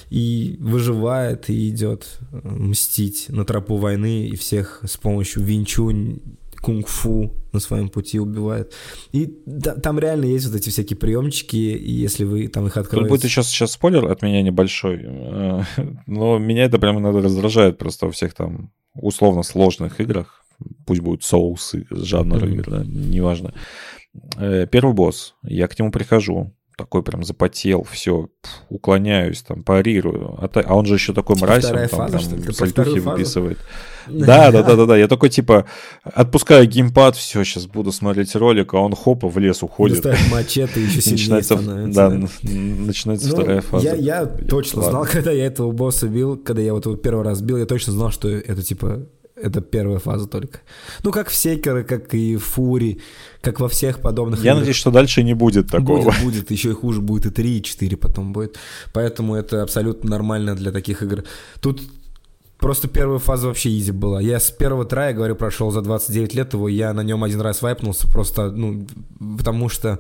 [0.10, 6.20] И выживает, и идет э, мстить на тропу войны, и всех с помощью винчунь,
[6.64, 8.74] кунг-фу на своем пути убивает.
[9.12, 12.86] И да- там реально есть вот эти всякие приемчики, и если вы там их Тут
[12.86, 13.10] откроете...
[13.10, 15.62] будет сейчас, сейчас спойлер от меня небольшой, э,
[16.08, 20.46] но меня это прямо иногда раздражает просто во всех там условно сложных играх,
[20.86, 23.54] пусть будут соусы, жанр игр, да, неважно.
[24.38, 28.30] Э, Первый босс, я к нему прихожу, такой прям запотел, все,
[28.70, 30.38] уклоняюсь, там, парирую.
[30.40, 33.60] А, а он же еще такой Типа мразь, он там, фаза, там сальтухи выписывает.
[34.06, 34.98] Да, да, да, да, да.
[34.98, 35.66] Я такой типа
[36.04, 40.02] отпускаю геймпад, все, сейчас буду смотреть ролик, а он хопа в лес уходит.
[40.02, 42.02] Достает мачете, еще сильнее начинается, становится.
[42.02, 42.10] да,
[42.50, 43.86] начинается Ну, вторая фаза.
[43.86, 44.92] Я, я точно Ладно.
[44.92, 47.94] знал, когда я этого босса бил, когда я вот его первый раз бил, я точно
[47.94, 50.60] знал, что это типа это первая фаза только.
[51.04, 53.02] Ну, как в Секеры, как и в Фури,
[53.42, 54.60] как во всех подобных Я играх.
[54.60, 56.04] надеюсь, что дальше не будет такого.
[56.12, 58.58] Будет, будет, еще и хуже будет, и 3, и 4 потом будет.
[58.94, 61.24] Поэтому это абсолютно нормально для таких игр.
[61.62, 61.82] Тут
[62.60, 64.22] просто первая фаза вообще изи была.
[64.22, 67.62] Я с первого трая, говорю, прошел за 29 лет его, я на нем один раз
[67.62, 68.88] вайпнулся, просто, ну,
[69.38, 70.00] потому что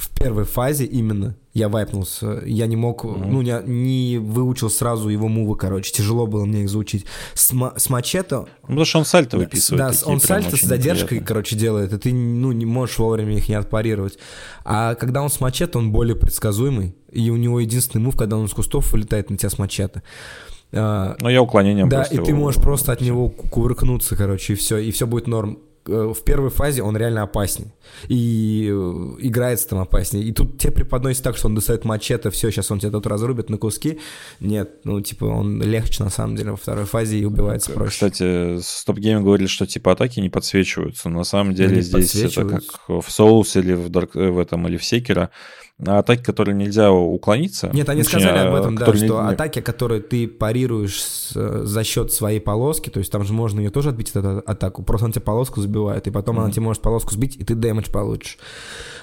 [0.00, 2.42] в первой фазе именно я вайпнулся.
[2.46, 5.92] Я не мог, ну, не, не выучил сразу его мувы, короче.
[5.92, 7.04] Тяжело было мне их заучить.
[7.34, 9.78] С, ма- с мачете Ну, потому что он сальто выписывает.
[9.78, 11.26] да, такие он сальто с задержкой, неприятные.
[11.26, 14.18] короче, делает, и ты, ну, не можешь вовремя их не отпарировать.
[14.64, 18.46] А когда он с мачете, он более предсказуемый, и у него единственный мув, когда он
[18.46, 20.02] из кустов вылетает на тебя с мачете.
[20.72, 24.56] А, Ну, я уклонением да, и ты можешь просто от него ку- кувыркнуться, короче, и
[24.56, 25.58] все, и все будет норм.
[25.90, 27.72] Э, В первой фазе он реально опаснее.
[28.08, 30.24] И э, играется там опаснее.
[30.24, 33.50] И тут тебе преподносит так, что он достает мачете, все, сейчас он тебя тут разрубит
[33.50, 33.98] на куски.
[34.40, 37.90] Нет, ну, типа, он легче на самом деле во второй фазе и убивается проще.
[37.90, 41.08] Кстати, Стоп Гейм говорили, что типа атаки не подсвечиваются.
[41.08, 44.76] На самом деле здесь это как в Souls или в, Dark, э, в этом или
[44.76, 45.30] в Секера.
[45.86, 47.70] А атаки, которые нельзя уклониться.
[47.72, 51.84] Нет, они точнее, сказали об этом, да, что не- атаки, которые ты парируешь с- за
[51.84, 55.12] счет своей полоски, то есть там же можно ее тоже отбить, эту атаку, просто он
[55.12, 58.38] тебе полоску сбивает, и потом она тебе может полоску сбить, и ты дэмэдж получишь.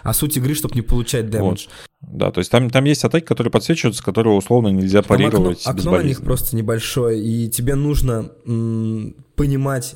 [0.03, 1.67] А суть игры, чтобы не получать дэмэдж.
[2.01, 5.65] Да, то есть там, там есть атаки, которые подсвечиваются, которые условно нельзя Там окно, парировать
[5.65, 9.95] окно на них просто небольшое, и тебе нужно м, понимать...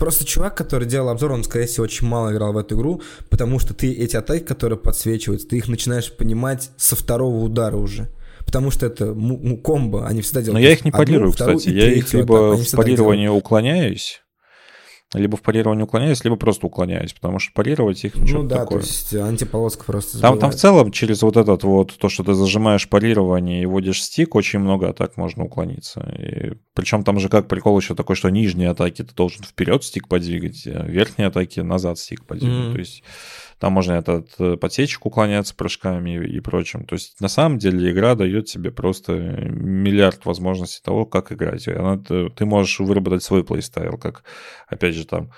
[0.00, 3.58] Просто чувак, который делал обзор, он, скорее всего, очень мало играл в эту игру, потому
[3.58, 8.08] что ты эти атаки, которые подсвечиваются, ты их начинаешь понимать со второго удара уже.
[8.46, 9.14] Потому что это
[9.62, 10.62] комбо, они всегда делают.
[10.62, 11.68] Но я их не одну, вторую кстати.
[11.68, 12.16] Я их атаку.
[12.16, 14.22] либо Они в парировании уклоняюсь,
[15.14, 18.80] либо в парировании уклоняюсь, либо просто уклоняюсь, потому что парировать их ну, Ну да, такое.
[18.80, 22.34] то есть антиполоска просто Там, там в целом через вот этот вот, то, что ты
[22.34, 26.00] зажимаешь парирование и вводишь стик, очень много атак можно уклониться.
[26.16, 30.06] И, причем там же как прикол еще такой, что нижние атаки ты должен вперед стик
[30.06, 32.66] подвигать, а верхние атаки назад стик подвигать.
[32.66, 32.72] Мгм.
[32.72, 33.02] То есть
[33.60, 36.86] там можно этот э, подсечек уклоняться прыжками и, и прочим.
[36.86, 41.68] То есть на самом деле игра дает тебе просто миллиард возможностей того, как играть.
[41.68, 44.24] Она, ты, ты можешь выработать свой плейстайл, как,
[44.66, 45.30] опять же, там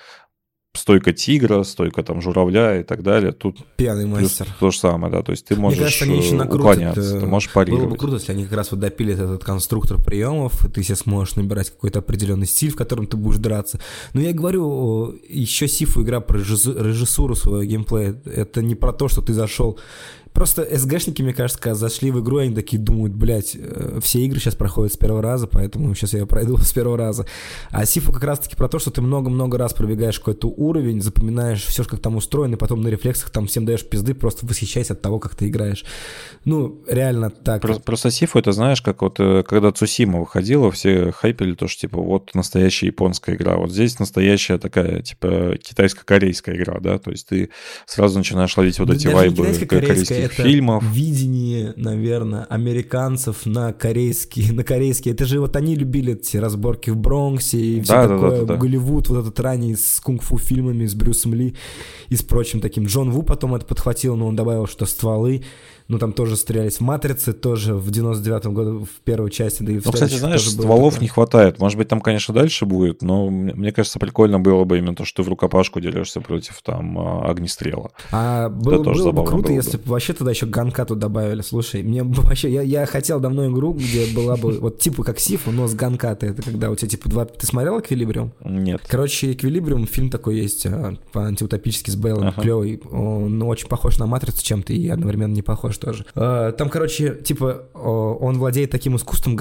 [0.75, 3.33] стойка тигра, стойка там журавля и так далее.
[3.33, 4.47] Тут Пьяный мастер.
[4.59, 5.23] то же самое, да.
[5.23, 7.61] То есть ты Мне можешь кажется, они еще э, накрутят, уклоняться, э, ты можешь Было
[7.63, 7.99] бы парировать.
[8.01, 11.71] круто, если они как раз вот допилят этот конструктор приемов, и ты себе сможешь набирать
[11.71, 13.81] какой-то определенный стиль, в котором ты будешь драться.
[14.15, 18.17] Но я говорю, еще Сифу игра про режиссу- режиссуру своего геймплея.
[18.25, 19.79] Это не про то, что ты зашел
[20.33, 24.41] Просто СГшники, мне кажется, когда зашли в игру, они такие думают, блядь, э, все игры
[24.41, 27.27] сейчас проходят с первого раза, поэтому сейчас я ее пройду с первого раза.
[27.71, 31.85] А Сифу как раз-таки про то, что ты много-много раз пробегаешь какой-то уровень, запоминаешь все,
[31.85, 35.19] как там устроено, и потом на рефлексах там всем даешь пизды, просто восхищайся от того,
[35.19, 35.85] как ты играешь.
[36.45, 37.61] Ну, реально так.
[37.61, 41.83] Просто, просто Сифу, это знаешь, как вот э, когда Цусима выходила, все хайпели то, что
[41.83, 43.57] типа вот настоящая японская игра.
[43.57, 47.51] Вот здесь настоящая такая, типа, китайско-корейская игра, да, то есть ты
[47.87, 50.85] сразу начинаешь ловить вот эти даже вайбы корейских это фильмов.
[50.85, 55.15] видение, наверное, американцев на корейские, на корейские.
[55.15, 58.31] Это же вот они любили эти разборки в Бронксе и все Да, такое.
[58.31, 58.57] да, да, да.
[58.57, 61.55] Голливуд, вот этот ранний с кунг-фу фильмами, с Брюсом Ли
[62.09, 62.87] и с прочим таким.
[62.87, 65.43] Джон Ву потом это подхватил, но он добавил, что стволы.
[65.93, 69.79] Ну, там тоже стрелялись в «Матрице», тоже в 99-м году в первой части, да и
[69.79, 71.59] в Ну, кстати, знаешь, стволов не хватает.
[71.59, 75.23] Может быть, там, конечно, дальше будет, но мне кажется, прикольно было бы именно то, что
[75.23, 77.91] ты в рукопашку дерешься против там а, огнестрела.
[78.11, 81.43] А было, было бы круто, было если бы вообще туда еще ганкату добавили.
[81.43, 82.51] Слушай, мне вообще...
[82.51, 86.31] Я, я хотел давно игру, где была бы вот типа как Сифу, но с ганкатой.
[86.31, 87.27] Это когда у тебя типа два...
[87.27, 88.33] Ты смотрел «Эквилибриум»?
[88.43, 88.81] Нет.
[88.89, 92.41] Короче, «Эквилибриум» фильм такой есть, а, антиутопический с Бейлом, ага.
[92.41, 92.81] клевый.
[92.91, 96.07] Он очень похож на «Матрицу» чем-то и одновременно не похож тоже.
[96.15, 99.37] А, там, короче, типа он владеет таким искусством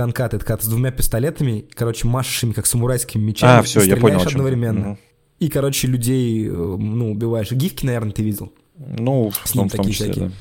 [0.45, 3.59] когда ты с двумя пистолетами, короче, машешь ими как самурайскими мечами.
[3.59, 4.21] А, все, я понял.
[4.21, 4.97] одновременно.
[5.39, 7.51] И, короче, людей, э, ну, убиваешь.
[7.51, 8.53] Гифки, наверное, ты видел?
[8.77, 10.29] Ну, с ним в том числе, всякие.
[10.29, 10.33] да.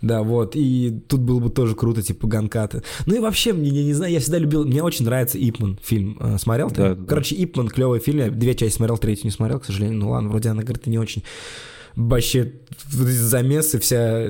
[0.00, 0.54] Да, вот.
[0.56, 2.82] И тут было бы тоже круто, типа, ганкаты.
[3.06, 4.64] Ну и вообще, мне не, не знаю, я всегда любил...
[4.64, 6.18] Мне очень нравится Ипман фильм.
[6.20, 6.94] Э, смотрел ты?
[6.94, 7.44] Да, Короче, да.
[7.44, 8.18] Ипман клевый фильм.
[8.18, 9.98] Я две части смотрел, третью не смотрел, к сожалению.
[9.98, 11.22] Ну ладно, вроде она, говорит, не очень
[11.96, 12.52] вообще
[12.90, 14.28] замесы, вся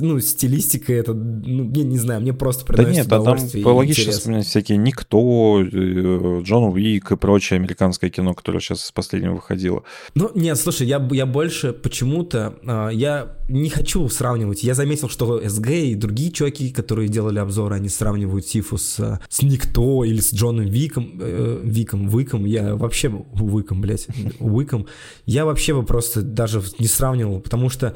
[0.00, 4.12] ну, стилистика, это, ну, не, не знаю, мне просто приносит Да нет, а там логично
[4.12, 9.82] вспоминать всякие «Никто», э, «Джон Уик» и прочее американское кино, которое сейчас с последнего выходило.
[10.14, 14.62] Ну, нет, слушай, я, я больше почему-то, э, я не хочу сравнивать.
[14.62, 19.42] Я заметил, что СГ и другие чуваки, которые делали обзоры, они сравнивают Сифу с, с
[19.42, 22.44] Никто или с Джоном Виком, э, Виком, Выком.
[22.44, 24.06] Я вообще, Выком, блядь,
[24.38, 24.86] Выком.
[25.26, 27.94] Я вообще бы просто даже не сравнивал, потому что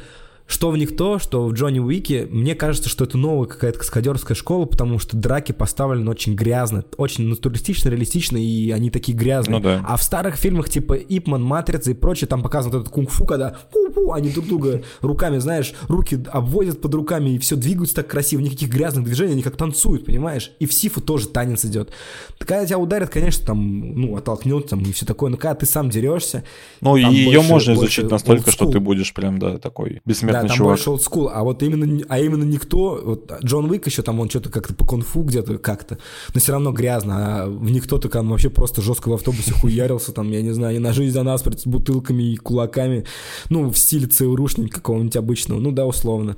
[0.51, 4.35] что в них то, что в Джонни Уике, мне кажется, что это новая какая-то каскадерская
[4.35, 9.59] школа, потому что драки поставлены очень грязно, очень натуралистично, реалистично, и они такие грязные.
[9.59, 9.85] Ну, да.
[9.87, 13.59] А в старых фильмах типа Ипман, Матрица и прочее, там показан этот кунг-фу, когда
[13.95, 18.41] фу они друг друга руками, знаешь, руки обводят под руками, и все двигаются так красиво,
[18.41, 20.51] никаких грязных движений, они как танцуют, понимаешь?
[20.59, 21.91] И в Сифу тоже танец идет.
[22.39, 25.91] Когда тебя ударят, конечно, там, ну, оттолкнет, там, и все такое, но когда ты сам
[25.91, 26.43] дерешься...
[26.81, 30.57] Ну, и ее можно изучить настолько, что ты будешь прям, да, такой бессмертный да, там
[30.57, 30.73] чувак.
[30.73, 34.51] больше олдскул, а вот именно, а именно никто, вот Джон Уик еще там, он что-то
[34.51, 35.99] как-то по конфу где-то как-то,
[36.35, 40.13] но все равно грязно, а в никто так он вообще просто жестко в автобусе хуярился,
[40.13, 43.05] там, я не знаю, и на жизнь за нас с бутылками и кулаками,
[43.49, 46.37] ну, в стиле ЦРУшника какого-нибудь обычного, ну да, условно.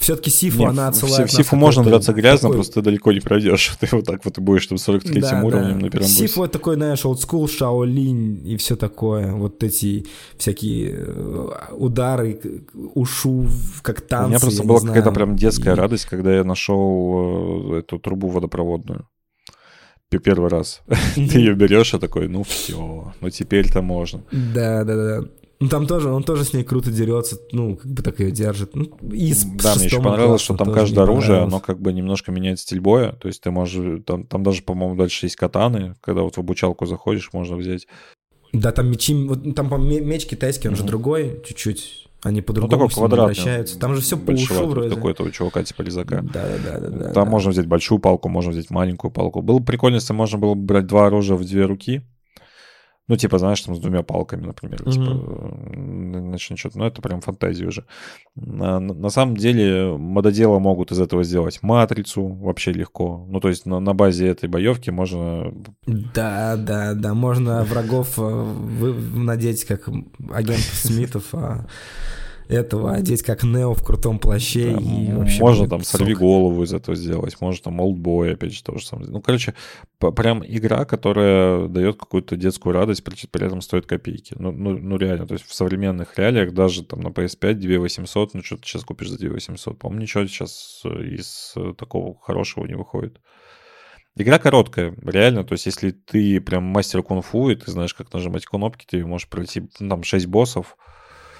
[0.00, 2.56] Все-таки Сифу, Нет, она отсылает В Сифу можно драться грязно, такой...
[2.56, 3.76] просто ты далеко не пройдешь.
[3.80, 5.84] Ты вот так вот и будешь там 43-м да, уровнем да.
[5.84, 9.32] на первом Сифу это такой, знаешь, олдскул, Шаолинь и все такое.
[9.32, 10.06] Вот эти
[10.38, 12.40] всякие э, удары,
[12.94, 13.46] ушу,
[13.82, 14.26] как танцы.
[14.26, 15.76] У меня просто была какая-то прям детская и...
[15.76, 19.06] радость, когда я нашел э, эту трубу водопроводную
[20.18, 20.82] первый раз.
[21.14, 24.22] Ты ее берешь, и такой, ну все, ну теперь-то можно.
[24.32, 25.28] Да, да, да.
[25.60, 28.74] Ну, там тоже, он тоже с ней круто дерется, ну, как бы так ее держит.
[28.74, 32.32] Ну, и с да, мне еще понравилось, что там каждое оружие, оно как бы немножко
[32.32, 33.12] меняет стиль боя.
[33.12, 36.86] То есть ты можешь, там, там даже, по-моему, дальше есть катаны, когда вот в обучалку
[36.86, 37.86] заходишь, можно взять.
[38.54, 40.78] Да, там мечи, вот, там, меч китайский, он mm-hmm.
[40.78, 42.08] же другой чуть-чуть.
[42.22, 44.94] Они по-другому ну, такой квадратный, Там же все по ушу вроде.
[44.94, 46.22] Какой-то у чувака типа резака.
[46.22, 47.04] Да, да, да, да.
[47.12, 47.30] Там да.
[47.30, 49.40] можно взять большую палку, можно взять маленькую палку.
[49.40, 52.02] Было бы прикольно, если можно было бы брать два оружия в две руки.
[53.10, 54.82] Ну, типа, знаешь, там с двумя палками, например.
[54.82, 54.92] Mm-hmm.
[54.92, 56.78] Типа, начнет что-то.
[56.78, 57.84] Ну, это прям фантазия уже.
[58.36, 63.26] На, на самом деле, мододелы могут из этого сделать матрицу вообще легко.
[63.28, 65.52] Ну, то есть на, на базе этой боевки можно...
[65.86, 67.14] Да, да, да.
[67.14, 69.88] Можно врагов э, надеть как
[70.32, 71.66] агентов Смитов, а
[72.50, 74.72] этого одеть как Нео в крутом плаще.
[74.72, 76.00] Да, и вообще можно там сок.
[76.00, 79.10] сорви голову из этого сделать, можно там олдбой опять же тоже самое.
[79.10, 79.54] Ну, короче,
[79.98, 84.34] прям игра, которая дает какую-то детскую радость, при, при этом стоит копейки.
[84.38, 88.42] Ну, ну, ну, реально, то есть в современных реалиях даже там на PS5 2800, ну
[88.42, 89.78] что ты сейчас купишь за 2800?
[89.78, 93.20] По-моему, ничего сейчас из такого хорошего не выходит.
[94.16, 95.44] Игра короткая, реально.
[95.44, 99.28] То есть, если ты прям мастер кунг-фу, и ты знаешь, как нажимать кнопки, ты можешь
[99.28, 100.76] пройти ну, там 6 боссов,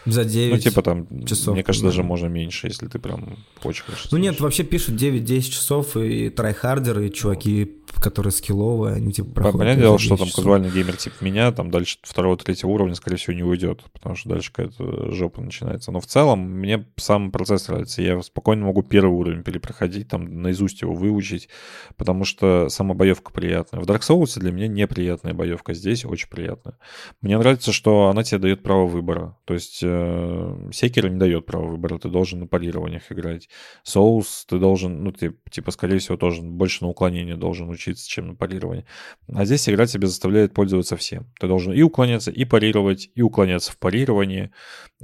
[0.06, 1.54] за 9 Ну, типа там, часов.
[1.54, 4.08] Мне кажется, даже можно меньше, если ты прям очень хорошо.
[4.12, 9.58] Ну, нет, вообще пишут 9-10 часов, и трайхардеры, и чуваки которые скилловые, они типа проходят.
[9.58, 10.36] Понятное дело, что там часов.
[10.36, 14.52] казуальный геймер типа меня, там дальше второго-третьего уровня, скорее всего, не уйдет, потому что дальше
[14.52, 15.92] какая-то жопа начинается.
[15.92, 18.02] Но в целом мне сам процесс нравится.
[18.02, 21.48] Я спокойно могу первый уровень перепроходить, там наизусть его выучить,
[21.96, 23.80] потому что сама боевка приятная.
[23.80, 26.78] В Dark Souls для меня неприятная боевка, здесь очень приятная.
[27.20, 29.36] Мне нравится, что она тебе дает право выбора.
[29.44, 29.89] То есть э,
[30.72, 33.48] Секера не дает права выбора, ты должен на парированиях играть.
[33.86, 38.28] Souls ты должен, ну, ты, типа, скорее всего, тоже больше на уклонение должен учиться, чем
[38.28, 38.86] на парирование.
[39.32, 41.26] А здесь игра тебя заставляет пользоваться всем.
[41.38, 44.50] Ты должен и уклоняться, и парировать, и уклоняться в парировании,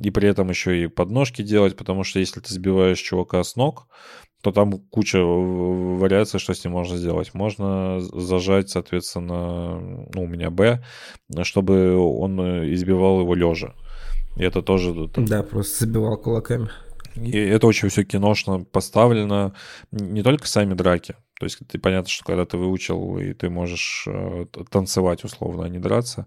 [0.01, 3.89] и при этом еще и подножки делать, потому что если ты сбиваешь чувака с ног,
[4.43, 7.35] то там куча вариаций, что с ним можно сделать.
[7.35, 9.81] Можно зажать, соответственно,
[10.15, 10.85] ну, у меня Б,
[11.43, 12.41] чтобы он
[12.73, 13.75] избивал его лежа.
[14.37, 15.09] И это тоже...
[15.17, 16.69] Да, просто забивал кулаками.
[17.17, 19.55] И это очень все киношно поставлено.
[19.91, 21.17] Не только сами драки.
[21.39, 25.69] То есть ты понятно, что когда ты выучил, и ты можешь э, танцевать условно, а
[25.69, 26.27] не драться,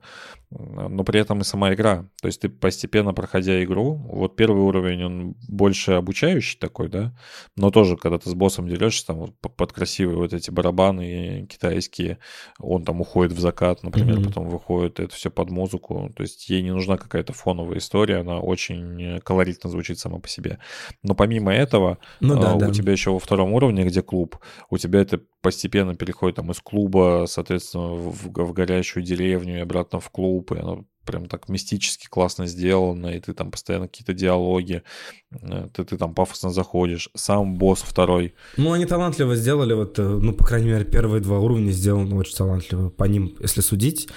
[0.52, 2.06] но при этом и сама игра.
[2.22, 7.16] То есть ты постепенно, проходя игру, вот первый уровень, он больше обучающий такой, да,
[7.56, 12.18] но тоже, когда ты с боссом дерешься, там под красивые вот эти барабаны китайские,
[12.60, 14.26] он там уходит в закат, например, mm-hmm.
[14.26, 18.40] потом выходит, это все под музыку, то есть ей не нужна какая-то фоновая история, она
[18.40, 20.60] очень колоритно звучит сама по себе.
[21.04, 22.72] Но помимо этого, ну, да, у да.
[22.72, 24.38] тебя еще во втором уровне, где клуб,
[24.70, 30.00] у тебя это постепенно переходит там из клуба, соответственно, в, в горящую деревню и обратно
[30.00, 34.84] в клуб, и оно прям так мистически классно сделано, и ты там постоянно какие-то диалоги,
[35.32, 37.10] э, ты, ты там пафосно заходишь.
[37.16, 38.36] Сам босс второй.
[38.58, 42.36] Ну, они талантливо сделали, вот, э, ну, по крайней мере, первые два уровня сделаны очень
[42.36, 42.90] талантливо.
[42.90, 44.10] По ним, если судить,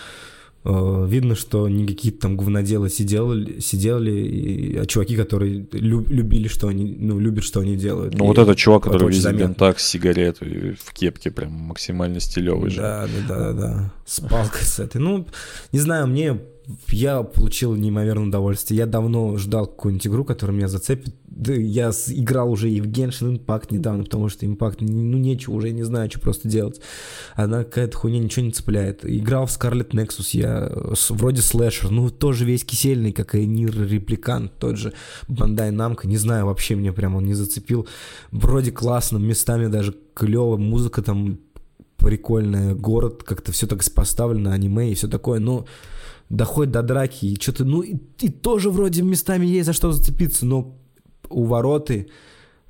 [0.64, 6.68] видно, что не какие-то там говноделы сидели, сидели и, а чуваки, которые лю, любили, что
[6.68, 8.14] они, ну, любят, что они делают.
[8.14, 12.80] Ну, вот этот чувак, который везет бентак с сигаретой в кепке, прям максимально стилевый же.
[12.80, 15.00] Да, да, да, да, с палкой с этой.
[15.00, 15.26] Ну,
[15.72, 16.40] не знаю, мне
[16.88, 18.78] я получил неимоверное удовольствие.
[18.78, 21.14] Я давно ждал какую-нибудь игру, которая меня зацепит.
[21.46, 25.82] Я играл уже и в Genshin Impact недавно, потому что Impact, ну, нечего уже, не
[25.82, 26.80] знаю, что просто делать.
[27.34, 29.04] Она какая-то хуйня ничего не цепляет.
[29.04, 30.70] Играл в Scarlet Nexus я,
[31.08, 34.92] вроде слэшер, ну, тоже весь кисельный, как и Нир Репликант, тот же
[35.28, 37.88] Бандай Намка, не знаю, вообще мне прям он не зацепил.
[38.30, 41.38] Вроде классно, местами даже клево, музыка там
[41.96, 45.66] прикольная, город, как-то все так поставлено, аниме и все такое, но
[46.33, 50.47] доходит до драки, и что-то, ну, и, и тоже вроде местами есть за что зацепиться,
[50.47, 50.74] но
[51.28, 52.09] у вороты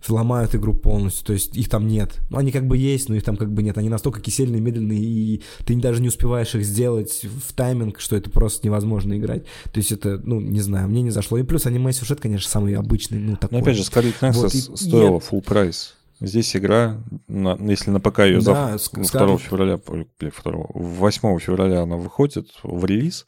[0.09, 2.21] ломают игру полностью, то есть их там нет.
[2.29, 3.79] Ну, они как бы есть, но их там как бы нет.
[3.79, 8.29] Они настолько кисельные, медленные, и ты даже не успеваешь их сделать в тайминг, что это
[8.29, 9.45] просто невозможно играть.
[9.73, 11.39] То есть это, ну, не знаю, мне не зашло.
[11.39, 13.59] И плюс аниме-сюжет, конечно, самый обычный, ну, такой.
[13.59, 15.21] Но опять же, Scarlet Nexus вот, стоила и...
[15.21, 15.95] full прайс.
[16.25, 18.93] Здесь игра, на, если на ПК ее да, зав...
[18.93, 20.03] 2 февраля, 2,
[20.45, 23.27] 8 февраля она выходит в релиз,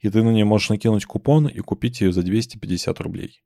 [0.00, 3.42] и ты на нее можешь накинуть купон и купить ее за 250 рублей.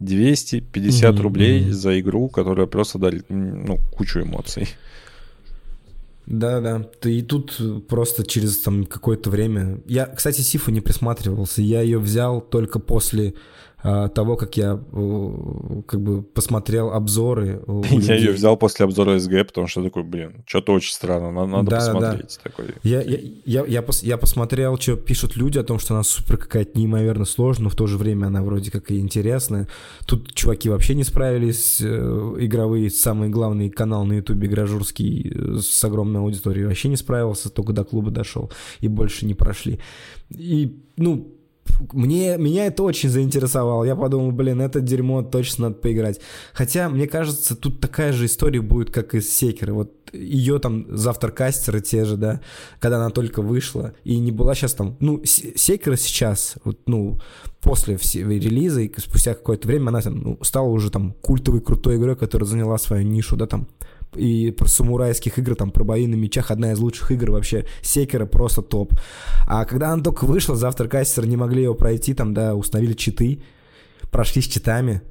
[0.00, 1.20] 250 mm-hmm.
[1.20, 4.68] рублей за игру, которая просто дарит ну, кучу эмоций.
[6.26, 6.80] Да, да.
[6.80, 9.82] Ты и тут просто через там какое-то время.
[9.86, 11.62] Я, кстати, Сифу не присматривался.
[11.62, 13.34] Я ее взял только после
[13.82, 14.78] того, как я
[15.86, 17.62] как бы посмотрел обзоры.
[17.90, 21.70] Я ее взял после обзора СГ, потому что такой, блин, что-то очень странно, надо, надо
[21.70, 22.38] да, посмотреть.
[22.42, 22.50] Да.
[22.50, 22.74] Такой.
[22.82, 26.36] Я, я, я, я, пос, я посмотрел, что пишут люди о том, что она супер
[26.36, 29.68] какая-то неимоверно сложная, но в то же время она вроде как и интересная.
[30.06, 35.84] Тут чуваки вообще не справились, э, игровые, самый главный канал на ютубе Гражурский э, с
[35.84, 38.50] огромной аудиторией вообще не справился, только до клуба дошел
[38.80, 39.80] и больше не прошли.
[40.30, 41.39] И, ну,
[41.92, 43.84] мне, меня это очень заинтересовало.
[43.84, 46.20] Я подумал, блин, это дерьмо точно надо поиграть.
[46.52, 49.72] Хотя, мне кажется, тут такая же история будет, как и с Секера.
[49.72, 52.40] Вот ее там завтра кастеры те же, да,
[52.80, 57.20] когда она только вышла, и не была сейчас там, ну, Секера сейчас, вот, ну,
[57.60, 62.16] после релиза, и спустя какое-то время она там, ну, стала уже там культовой крутой игрой,
[62.16, 63.68] которая заняла свою нишу, да, там,
[64.14, 68.26] и про самурайских игр, там, про бои на мечах, одна из лучших игр вообще, Секера
[68.26, 68.94] просто топ.
[69.46, 73.42] А когда она только вышла, завтра кастер не могли его пройти, там, да, установили читы,
[74.10, 75.02] прошли с читами,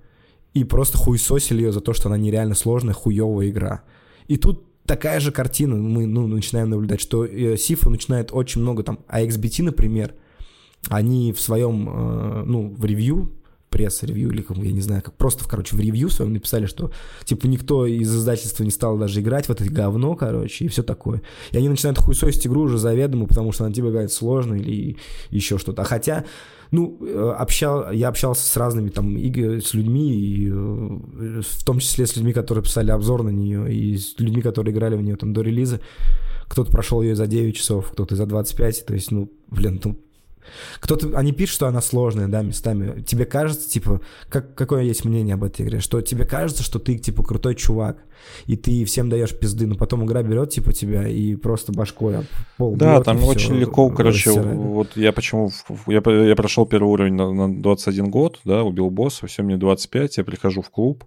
[0.54, 3.84] и просто хуесосили ее за то, что она нереально сложная, хуевая игра.
[4.28, 8.84] И тут такая же картина мы ну, начинаем наблюдать, что э, Сифа начинает очень много
[8.84, 10.16] там, а XBT, например,
[10.88, 13.32] они в своем, э, ну, в ревью
[13.70, 16.92] пресс-ревью или, я не знаю, как просто, короче, в ревью своем написали, что,
[17.24, 21.22] типа, никто из издательства не стал даже играть в это говно, короче, и все такое.
[21.52, 24.98] И они начинают хуесосить игру уже заведомо, потому что она типа говорит сложно или
[25.30, 25.84] еще что-то.
[25.84, 26.26] А хотя,
[26.72, 31.80] ну, э, общал, я общался с разными там игр, с людьми, и, э, в том
[31.80, 35.16] числе с людьми, которые писали обзор на нее, и с людьми, которые играли в нее
[35.16, 35.80] там до релиза.
[36.48, 40.00] Кто-то прошел ее за 9 часов, кто-то за 25, то есть, ну, блин, ну,
[40.80, 43.02] кто-то, они пишут, что она сложная, да, местами.
[43.02, 45.80] Тебе кажется, типа, как, какое есть мнение об этой игре?
[45.80, 47.98] Что тебе кажется, что ты, типа, крутой чувак,
[48.46, 52.26] и ты всем даешь пизды, но потом игра берет, типа, тебя и просто башкой об
[52.58, 54.58] пол Да, бьет, там очень легко, короче, рассирает.
[54.58, 55.52] вот я почему,
[55.88, 60.18] я, я прошел первый уровень на, на 21 год, да, убил босса, все, мне 25,
[60.18, 61.06] я прихожу в клуб,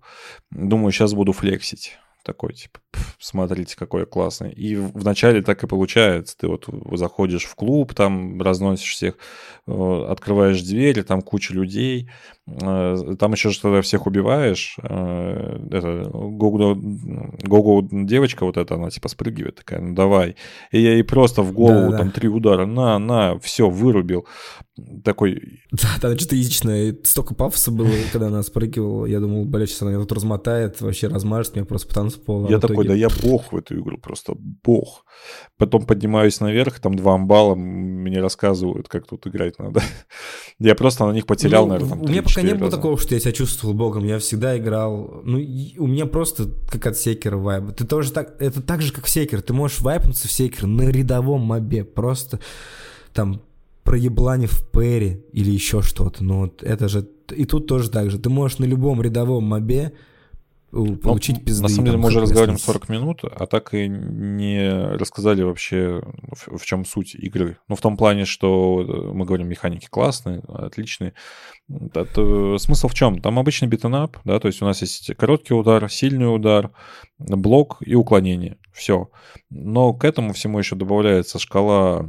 [0.51, 2.81] думаю, сейчас буду флексить такой, типа,
[3.19, 4.53] смотрите, какой классный.
[4.53, 6.37] И вначале так и получается.
[6.37, 9.17] Ты вот заходишь в клуб, там разносишь всех,
[9.67, 12.11] э, открываешь двери, там куча людей,
[12.45, 16.75] там еще что то всех убиваешь, э, это Гогу,
[17.45, 20.35] Гогу девочка вот эта, она типа спрыгивает такая, ну давай.
[20.73, 22.13] И я ей просто в голову да, там да.
[22.13, 24.27] три удара, на, на, все, вырубил.
[25.05, 25.41] Такой...
[25.71, 26.97] Да, да, что-то язычное.
[27.05, 29.07] Столько пафоса было, когда она спрыгивала.
[29.07, 32.51] Я думал, блядь, сейчас она меня тут размотает, вообще размажет меня просто по танцполу.
[32.51, 35.05] Я такой, да я бог в эту игру, просто бог.
[35.59, 39.81] Потом поднимаюсь наверх, там два амбала мне рассказывают, как тут играть надо.
[40.59, 43.75] Я просто на них потерял, ну, наверное, пока не было такого, что я себя чувствовал
[43.75, 44.05] богом.
[44.05, 45.23] Я всегда играл...
[45.25, 45.39] Ну,
[45.79, 47.73] у меня просто как от секера вайба.
[47.73, 48.35] Ты тоже так...
[48.41, 49.43] Это так же, как секер.
[49.43, 51.85] Ты можешь вайпнуться в секер на рядовом мобе.
[51.85, 52.41] Просто
[53.13, 53.43] там
[53.85, 56.25] проеблане в пэре или еще что-то.
[56.25, 57.09] Но вот это же...
[57.35, 58.19] И тут тоже так же.
[58.19, 59.93] Ты можешь на любом рядовом мобе
[60.73, 61.63] получить ну, пизды.
[61.63, 66.03] На самом деле мы уже разговариваем 40 минут, а так и не рассказали вообще,
[66.33, 67.59] в, в чем суть игры.
[67.69, 71.13] Ну, в том плане, что мы говорим, механики классные, отличные.
[71.95, 73.21] Это, смысл в чем?
[73.21, 76.71] Там обычный битенап, да, то есть у нас есть короткий удар, сильный удар,
[77.19, 78.59] блок и уклонение.
[78.73, 79.11] Все.
[79.51, 82.09] Но к этому всему еще добавляется шкала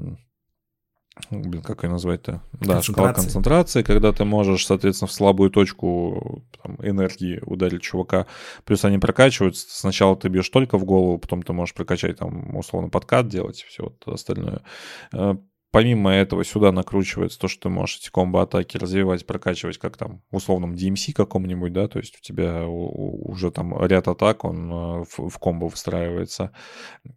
[1.29, 2.41] блин, как ее назвать-то?
[2.53, 8.25] Да, шкала концентрации, когда ты можешь, соответственно, в слабую точку там, энергии ударить чувака.
[8.65, 9.67] Плюс они прокачиваются.
[9.69, 13.83] Сначала ты бьешь только в голову, потом ты можешь прокачать, там, условно, подкат делать, все
[13.83, 14.61] вот остальное.
[15.73, 20.35] Помимо этого сюда накручивается то, что ты можешь эти комбо-атаки развивать, прокачивать, как там в
[20.35, 25.39] условном DMC каком-нибудь, да, то есть у тебя уже там ряд атак, он э, в
[25.39, 26.51] комбо выстраивается.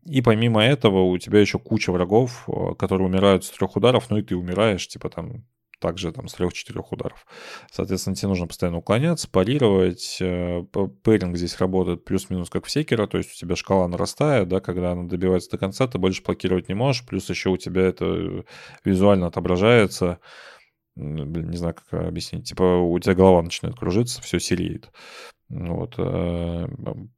[0.07, 4.17] И помимо этого у тебя еще куча врагов, э, которые умирают с трех ударов, ну
[4.17, 5.45] и ты умираешь, типа там
[5.79, 7.27] также там с трех-четырех ударов.
[7.70, 10.18] Соответственно, тебе нужно постоянно уклоняться, парировать.
[10.20, 10.62] Э,
[11.03, 14.93] пэринг здесь работает плюс-минус как в секера, то есть у тебя шкала нарастает, да, когда
[14.93, 18.45] она добивается до конца, ты больше блокировать не можешь, плюс еще у тебя это
[18.85, 20.18] визуально отображается
[20.97, 24.91] блин, не знаю, как объяснить, типа у тебя голова начинает кружиться, все сереет
[25.49, 26.66] вот, э,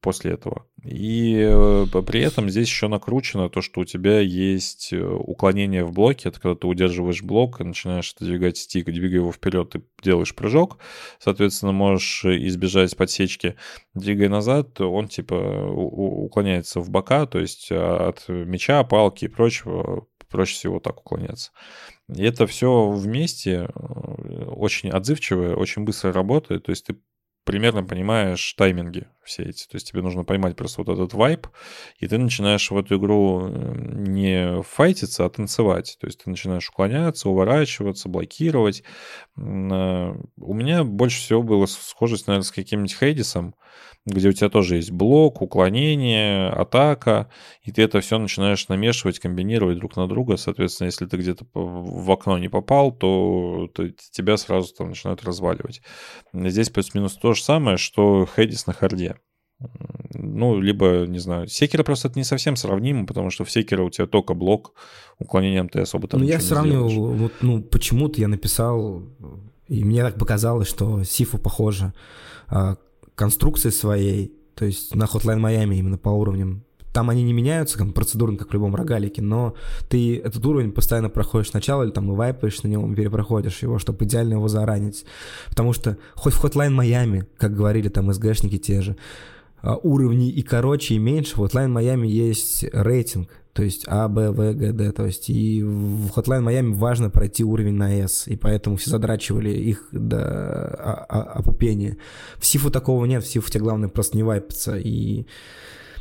[0.00, 0.66] после этого.
[0.84, 5.92] И э, при этом здесь еще накручено то, что у тебя есть э, уклонение в
[5.92, 6.28] блоке.
[6.28, 10.78] Это когда ты удерживаешь блок и начинаешь двигать стик, двигая его вперед, ты делаешь прыжок.
[11.18, 13.56] Соответственно, можешь избежать подсечки.
[13.94, 20.54] Двигая назад, он типа уклоняется в бока, то есть от мяча, палки и прочего проще
[20.54, 21.52] всего так уклоняться.
[22.14, 23.70] И это все вместе
[24.46, 26.64] очень отзывчивое, очень быстро работает.
[26.64, 26.98] То есть ты
[27.48, 29.66] примерно понимаешь тайминги все эти.
[29.66, 31.46] То есть тебе нужно поймать просто вот этот вайп,
[31.98, 35.96] и ты начинаешь в эту игру не файтиться, а танцевать.
[35.98, 38.82] То есть ты начинаешь уклоняться, уворачиваться, блокировать.
[39.38, 43.54] Э, у меня больше всего было схожесть, наверное, с каким-нибудь Хейдисом,
[44.06, 47.30] где у тебя тоже есть блок, уклонение, атака,
[47.62, 50.36] и ты это все начинаешь намешивать, комбинировать друг на друга.
[50.36, 55.82] Соответственно, если ты где-то в окно не попал, то, то тебя сразу там начинают разваливать.
[56.32, 59.16] Здесь плюс-минус то же самое, что Хейдис на харде.
[60.14, 63.90] Ну, либо, не знаю, секера просто это не совсем сравнимо, потому что в секера у
[63.90, 64.72] тебя только блок,
[65.18, 69.02] уклонением ты особо там Ну, я сравнивал, вот, ну, почему-то я написал,
[69.66, 71.92] и мне так показалось, что Сифу похоже
[72.46, 72.76] а,
[73.16, 76.64] конструкции своей, то есть на Hotline Miami именно по уровням.
[76.92, 79.54] Там они не меняются там, процедурно, как в любом рогалике, но
[79.88, 84.04] ты этот уровень постоянно проходишь сначала, или там и вайпаешь на нем, перепроходишь его, чтобы
[84.04, 85.04] идеально его заранить.
[85.48, 88.96] Потому что хоть в Hotline Miami, как говорили там СГшники те же,
[89.60, 94.30] а, уровни и короче, и меньше, в Hotline Miami есть рейтинг, то есть А, Б,
[94.30, 98.36] В, Г, Д, то есть и в Hotline Miami важно пройти уровень на S, и
[98.36, 100.66] поэтому все задрачивали их до
[101.08, 101.96] опупения.
[102.36, 105.26] В Сифу такого нет, в Сифу тебе главное просто не вайпаться, и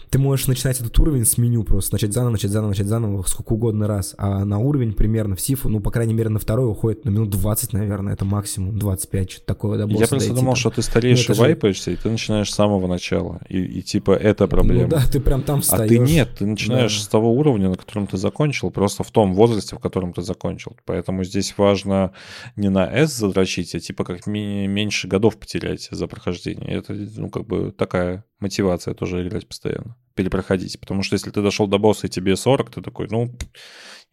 [0.09, 3.53] ты можешь начинать этот уровень с меню просто, начать заново, начать заново, начать заново, сколько
[3.53, 4.15] угодно раз.
[4.17, 7.29] А на уровень примерно в Сифу, ну, по крайней мере, на второй уходит на минут
[7.29, 9.77] 20, наверное, это максимум, 25, что-то такое.
[9.77, 10.55] Да, Я просто думал, там.
[10.55, 11.97] что ты стареешь ну, и вайпаешься, же...
[11.97, 13.41] и ты начинаешь с самого начала.
[13.49, 14.83] И, и типа это проблема.
[14.83, 15.91] Ну да, ты прям там встаешь.
[15.91, 17.03] А ты нет, ты начинаешь да.
[17.03, 20.77] с того уровня, на котором ты закончил, просто в том возрасте, в котором ты закончил.
[20.85, 22.13] Поэтому здесь важно
[22.55, 26.77] не на S задрочить, а типа как меньше годов потерять за прохождение.
[26.77, 30.79] Это, ну, как бы такая мотивация тоже играть постоянно, перепроходить.
[30.79, 33.35] Потому что если ты дошел до босса и тебе 40, ты такой, ну,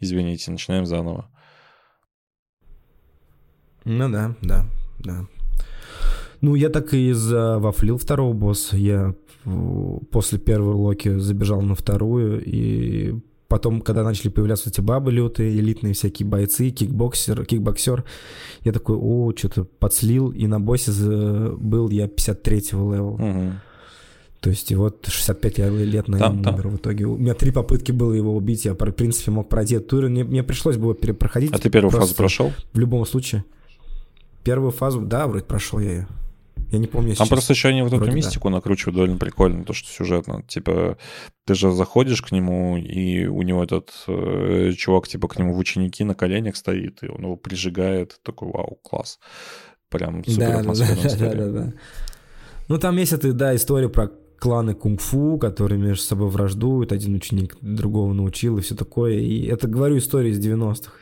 [0.00, 1.30] извините, начинаем заново.
[3.84, 4.66] Ну да, да,
[4.98, 5.26] да.
[6.40, 8.76] Ну, я так и завафлил второго босса.
[8.76, 9.14] Я
[10.10, 13.14] после первой локи забежал на вторую, и
[13.48, 18.04] потом, когда начали появляться эти бабы лютые, элитные всякие бойцы, кикбоксер, кикбоксер,
[18.62, 23.10] я такой, о, что-то подслил, и на боссе был я 53-го левела.
[23.10, 23.52] Угу.
[24.44, 27.06] То есть и вот 65 лет на нем умер в итоге.
[27.06, 30.22] У меня три попытки было его убить, я, в принципе, мог пройти этот тур, мне,
[30.22, 31.50] мне пришлось бы перепроходить.
[31.50, 32.52] А ты первую фазу прошел?
[32.74, 33.46] В любом случае.
[34.42, 36.08] Первую фазу, да, вроде прошел я ее.
[36.70, 37.28] Я не помню Там сейчас.
[37.30, 38.16] просто еще они вот эту Вроде да.
[38.16, 40.42] мистику накручивают довольно прикольно, то, что сюжетно.
[40.46, 40.98] Типа,
[41.46, 45.58] ты же заходишь к нему, и у него этот э, чувак, типа, к нему в
[45.58, 48.20] ученики на коленях стоит, и он его прижигает.
[48.22, 49.18] Такой, вау, класс.
[49.88, 51.72] Прям супер Да, да, да, да, да, да.
[52.68, 57.56] Ну, там есть эта, да, история про кланы кунг-фу, которые между собой враждуют, один ученик
[57.60, 59.14] другого научил и все такое.
[59.14, 60.92] И это, говорю, история из 90-х.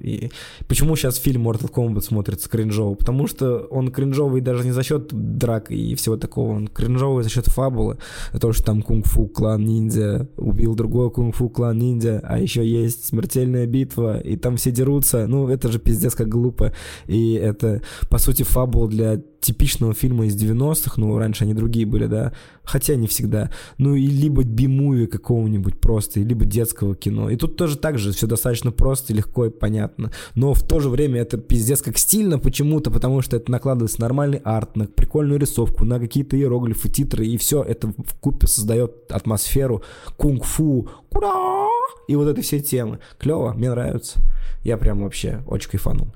[0.00, 0.30] И
[0.66, 2.94] почему сейчас фильм Mortal Kombat смотрится кринжово?
[2.94, 7.30] Потому что он кринжовый даже не за счет драк и всего такого, он кринжовый за
[7.30, 7.98] счет фабулы.
[8.32, 13.06] За то, что там кунг-фу клан ниндзя убил другой кунг-фу клан ниндзя, а еще есть
[13.06, 15.26] смертельная битва, и там все дерутся.
[15.26, 16.72] Ну, это же пиздец как глупо.
[17.06, 22.06] И это, по сути, фабул для типичного фильма из 90-х, ну, раньше они другие были,
[22.06, 22.32] да,
[22.64, 23.50] хотя не всегда.
[23.78, 27.30] Ну, и либо би-муви какого-нибудь просто, либо детского кино.
[27.30, 30.10] И тут тоже так же все достаточно просто, легко и понятно.
[30.34, 34.08] Но в то же время это пиздец как стильно почему-то, потому что это накладывается на
[34.08, 39.10] нормальный арт, на прикольную рисовку, на какие-то иероглифы, титры, и все это в купе создает
[39.10, 39.82] атмосферу
[40.16, 41.68] кунг-фу, кура,
[42.08, 42.98] и вот это все темы.
[43.18, 44.18] Клево, мне нравится.
[44.64, 46.08] Я прям вообще очень кайфанул.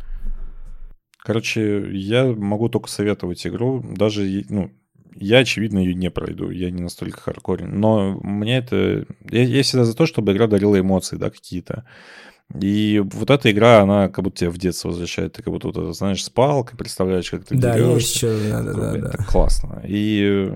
[1.23, 4.71] Короче, я могу только советовать игру, даже, ну,
[5.15, 9.05] я, очевидно, ее не пройду, я не настолько хардкорен, но мне это...
[9.31, 11.85] Я, я всегда за то, чтобы игра дарила эмоции, да, какие-то.
[12.61, 15.35] И вот эта игра, она как будто тебя в детство возвращает.
[15.35, 17.95] Ты как будто, вот это, знаешь, с палкой представляешь, как ты Да, дерешься.
[17.95, 19.09] есть что, да, да, да, да.
[19.09, 19.83] это классно.
[19.87, 20.53] И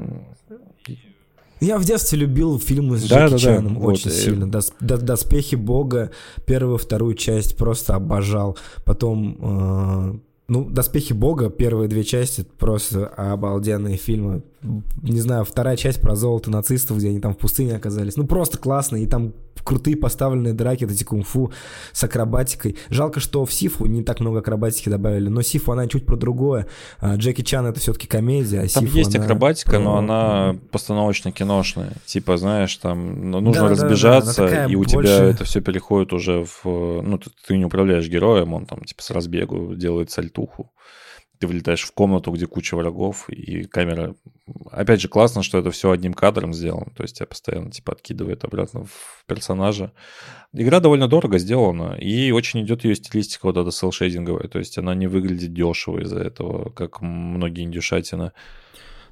[1.61, 4.45] Я в детстве любил фильмы с Да, Джеки да, да, Чаном вот, очень и- сильно.
[4.45, 6.11] Дос- до- Доспехи Бога,
[6.47, 8.59] первую, вторую часть просто обожал.
[8.85, 14.43] Потом, э, ну, Доспехи Бога, первые две части просто обалденные фильмы.
[14.63, 18.17] Не знаю, вторая часть про золото нацистов, где они там в пустыне оказались.
[18.17, 18.97] Ну, просто классно.
[18.97, 19.35] И там
[19.65, 21.53] крутые поставленные драки, эти кунг-фу
[21.93, 22.77] с акробатикой.
[22.89, 26.69] Жалко, что в Сифу не так много акробатики добавили, но Сифу она чуть про другое.
[27.01, 31.95] А Джеки Чан это все-таки комедия, а там Сифу есть она акробатика, но она постановочно-киношная.
[32.07, 35.13] Типа, знаешь, там ну, нужно Да, да, да, разбежаться, она такая и у тебя больше-
[35.13, 36.65] это все переходит уже в...
[36.65, 40.71] Ну, ты, ты не управляешь героем, он там типа с разбегу делает сальтуху.
[41.39, 44.15] Ты влетаешь в комнату, где куча врагов, и камера...
[44.71, 46.93] Опять же, классно, что это все одним кадром сделано.
[46.97, 49.93] То есть тебя постоянно типа откидывает обратно в персонажа.
[50.53, 54.49] Игра довольно дорого сделана, и очень идет ее стилистика вот эта селшейдинговая.
[54.49, 58.33] То есть она не выглядит дешево из-за этого, как многие индюшатина.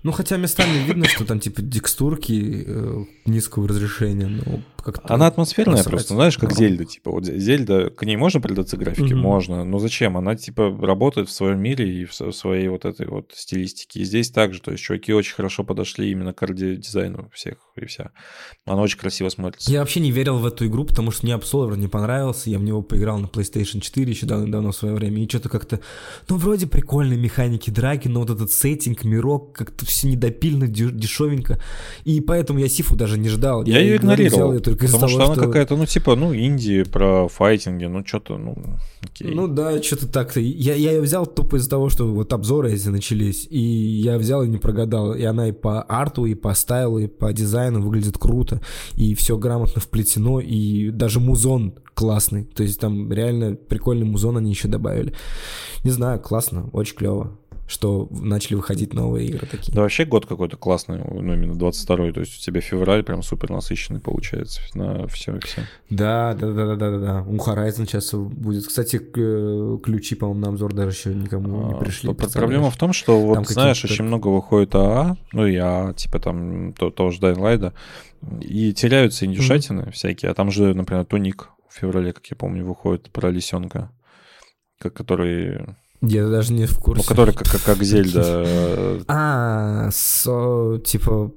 [0.03, 5.15] Ну, хотя местами видно, что там типа текстурки э, низкого разрешения, но как-то...
[5.15, 5.91] Она атмосферная насрать.
[5.93, 6.57] просто, знаешь, как Ну.
[6.57, 9.15] Зельда, типа, вот Зельда, к ней можно придаться графике?
[9.15, 9.19] Мгм.
[9.19, 10.17] Можно, но зачем?
[10.17, 14.01] Она, типа, работает в своем мире и в своей вот этой вот стилистике.
[14.01, 18.11] И здесь также, то есть чуваки очень хорошо подошли именно к арт-дизайну всех и вся.
[18.67, 19.71] Она очень красиво смотрится.
[19.71, 22.63] Я вообще не верил в эту игру, потому что мне Absolver не понравился, я в
[22.63, 25.81] него поиграл на PlayStation 4 еще давно-давно в свое время, и что-то как-то,
[26.29, 31.61] ну, вроде прикольные механики драки, но вот этот сеттинг, мирок, как-то все недопильно, деш- дешевенько,
[32.05, 33.65] и поэтому я Сифу даже не ждал.
[33.65, 37.29] Я ее игнорировал её только потому что того, она какая-то, ну, типа, ну, инди про
[37.29, 38.57] файтинги, ну, что-то, ну,
[39.03, 39.35] окей.
[39.35, 40.41] Ну да, что-то так-то.
[40.41, 44.43] Я, я ее взял тупо из-за того, что вот обзоры эти начались, и я взял
[44.43, 45.15] и не прогадал.
[45.15, 48.61] И она и по арту, и по стайлу, и по дизайну выглядит круто,
[48.95, 52.45] и все грамотно вплетено, и даже музон классный.
[52.45, 55.15] То есть там реально прикольный музон они еще добавили.
[55.85, 59.75] Не знаю, классно, очень клево, что начали выходить новые игры такие.
[59.75, 63.51] Да вообще год какой-то классный, ну, именно 22-й, то есть у тебя февраль прям супер
[63.51, 65.63] насыщенный получается на все все.
[65.91, 67.23] Да, да, да, да, да, да, да.
[67.23, 68.67] У Horizon сейчас будет.
[68.67, 72.13] Кстати, э, ключи, по-моему, на обзор даже еще никому не А, пришли.
[72.13, 75.95] Проблема в том, что вот Там знаешь, какие-то- очень много выходит АА, ну и АА,
[75.95, 77.73] типа там то, того же Light,
[78.41, 83.11] и теряются индюшатины всякие, а там же, например, Туник в феврале, как я помню, выходит
[83.11, 83.91] про лисенка,
[84.79, 85.77] который,
[86.09, 87.09] Я даже не в ну, курсе.
[87.09, 88.23] который как, как, как Зельда.
[88.47, 91.33] э, А, со, типа,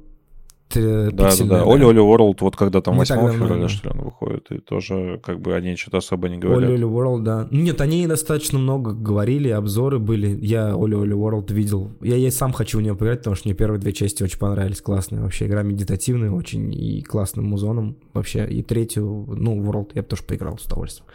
[0.74, 1.64] Да, да, да.
[1.64, 4.52] Оли Оли World, вот когда там Не 8 так давно, февраля, что ли, он выходит,
[4.52, 6.70] и тоже, как бы, они что-то особо не Оли говорят.
[6.70, 7.48] Оли World, да.
[7.50, 10.38] Ну, Нет, они достаточно много говорили, обзоры были.
[10.42, 11.92] Я Оли Оли World видел.
[12.02, 14.82] Я, я сам хочу в нее поиграть, потому что мне первые две части очень понравились.
[14.82, 18.48] Классная вообще игра, медитативная очень и классным музоном вообще.
[18.48, 21.08] И третью, ну, World я бы тоже поиграл с удовольствием.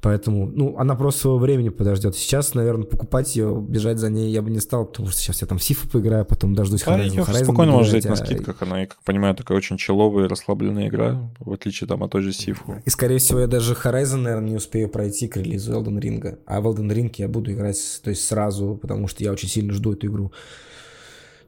[0.00, 2.14] Поэтому, ну, она просто своего времени подождет.
[2.14, 5.48] Сейчас, наверное, покупать ее, бежать за ней я бы не стал, потому что сейчас я
[5.48, 7.24] там в Сифу поиграю, потом дождусь Да, Horizon.
[7.24, 8.62] Horizon спокойно можно взять на а- скидках.
[8.62, 12.22] Она, я как понимаю, такая очень человая и расслабленная игра, в отличие там от той
[12.22, 12.80] же Сифу.
[12.84, 16.38] И, скорее всего, я даже Horizon, наверное, не успею пройти к релизу Elden Ring.
[16.46, 19.72] А в Elden Ring я буду играть, то есть сразу, потому что я очень сильно
[19.72, 20.32] жду эту игру.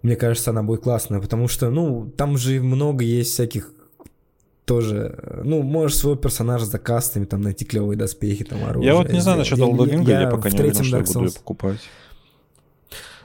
[0.03, 3.73] Мне кажется, она будет классная, потому что, ну, там же много есть всяких
[4.71, 8.87] тоже, э, ну, можешь своего персонажа за кастами, там, найти клевые доспехи, там, оружие.
[8.87, 9.91] Я вот не знаю насчет сделать.
[9.91, 11.81] Elden Ring, я, пока не уверен, что я буду ее покупать.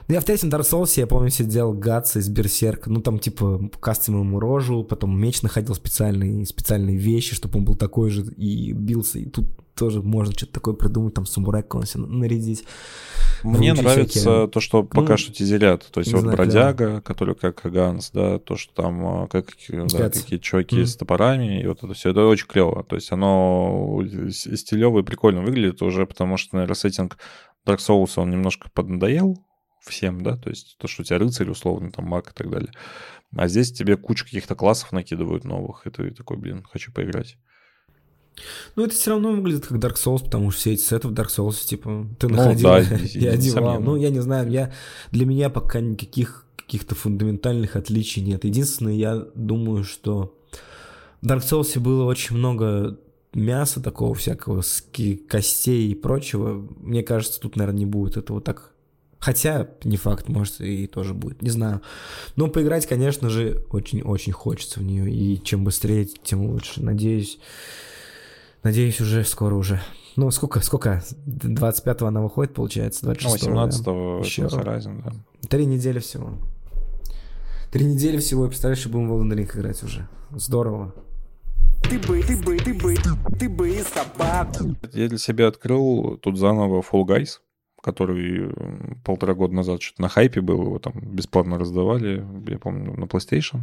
[0.08, 3.70] Ну, я в третьем Dark Souls, я помню, сидел Гатса из Берсерка, ну, там, типа,
[3.78, 8.72] кастомил ему рожу, потом меч находил специальные, специальные вещи, чтобы он был такой же, и
[8.72, 9.46] бился, и тут
[9.76, 12.64] тоже можно что-то такое придумать, там, самурай какого-нибудь себе нарядить.
[13.42, 14.48] Мне нравится всякие.
[14.48, 15.86] то, что пока Ну, что тизерят.
[15.92, 19.88] То есть вот знаю, бродяга, который как Ганс, да, то, что там а, как, да,
[19.88, 20.22] Спец.
[20.22, 20.86] какие чуваки Мгм.
[20.86, 22.82] с топорами, и вот это все, это очень клево.
[22.84, 27.18] То есть оно стилево и прикольно выглядит уже, потому что, наверное, сеттинг
[27.66, 29.38] Dark Souls, он немножко поднадоел
[29.82, 32.72] всем, да, то есть то, что у тебя рыцарь условно, там маг и так далее.
[33.36, 37.36] А здесь тебе кучу каких-то классов накидывают новых, и ты такой, блин, хочу поиграть.
[38.74, 41.28] Ну, это все равно выглядит как Dark Souls, потому что все эти сеты в Dark
[41.28, 43.32] Souls, типа, ты Ну, находил да, несомненно.
[43.32, 43.80] одевал.
[43.80, 44.72] Ну, я не знаю, я,
[45.10, 48.44] для меня пока никаких каких-то фундаментальных отличий нет.
[48.44, 50.36] Единственное, я думаю, что
[51.22, 52.98] в Dark Souls было очень много
[53.32, 54.84] мяса такого всякого, с
[55.28, 56.66] костей и прочего.
[56.80, 58.72] Мне кажется, тут, наверное, не будет этого так.
[59.18, 61.80] Хотя, не факт, может, и тоже будет, не знаю.
[62.36, 65.10] Но поиграть, конечно же, очень-очень хочется в нее.
[65.10, 66.82] И чем быстрее, тем лучше.
[66.82, 67.38] Надеюсь,
[68.66, 69.80] надеюсь, уже скоро уже.
[70.16, 71.02] Ну, сколько, сколько?
[71.26, 73.06] 25-го она выходит, получается?
[73.06, 74.42] Ну, 26 18-го Еще.
[74.42, 75.12] Horizon, да.
[75.48, 76.32] Три недели всего.
[77.70, 80.08] Три недели всего, и представляешь, и будем в Elden Ring играть уже.
[80.30, 80.94] Здорово.
[81.82, 82.96] Ты бы, ты бы, ты бы,
[83.38, 84.74] ты бы и собаку.
[84.92, 87.38] Я для себя открыл тут заново Fall Guys,
[87.82, 92.94] который м, полтора года назад что-то на хайпе был, его там бесплатно раздавали, я помню,
[92.96, 93.60] на PlayStation.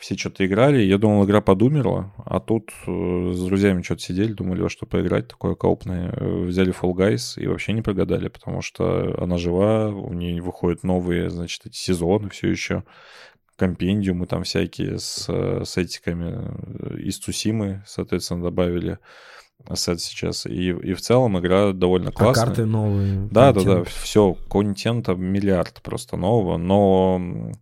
[0.00, 4.62] Все что-то играли, я думал, игра подумерла, а тут э, с друзьями что-то сидели, думали,
[4.62, 6.10] во что поиграть, такое коопное.
[6.16, 10.84] Э, Взяли Fall Guys и вообще не прогадали, потому что она жива, у нее выходят
[10.84, 12.84] новые, значит, эти сезоны все еще,
[13.56, 18.98] компендиумы там всякие с э, сетиками э, из Цусимы, соответственно, добавили
[19.74, 20.46] сет сейчас.
[20.46, 22.46] И, и в целом игра довольно А классная.
[22.46, 23.28] карты новые.
[23.30, 23.88] Да, да, да, контент.
[23.88, 27.52] все, контента миллиард просто нового, но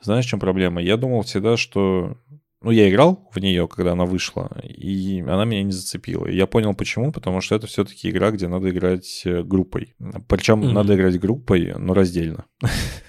[0.00, 0.80] знаешь, в чем проблема?
[0.80, 2.16] Я думал всегда, что...
[2.60, 6.26] Ну, я играл в нее, когда она вышла, и она меня не зацепила.
[6.26, 9.94] И я понял, почему, потому что это все-таки игра, где надо играть э, группой.
[10.28, 10.72] Причем Мгм.
[10.74, 12.46] надо играть группой, но раздельно.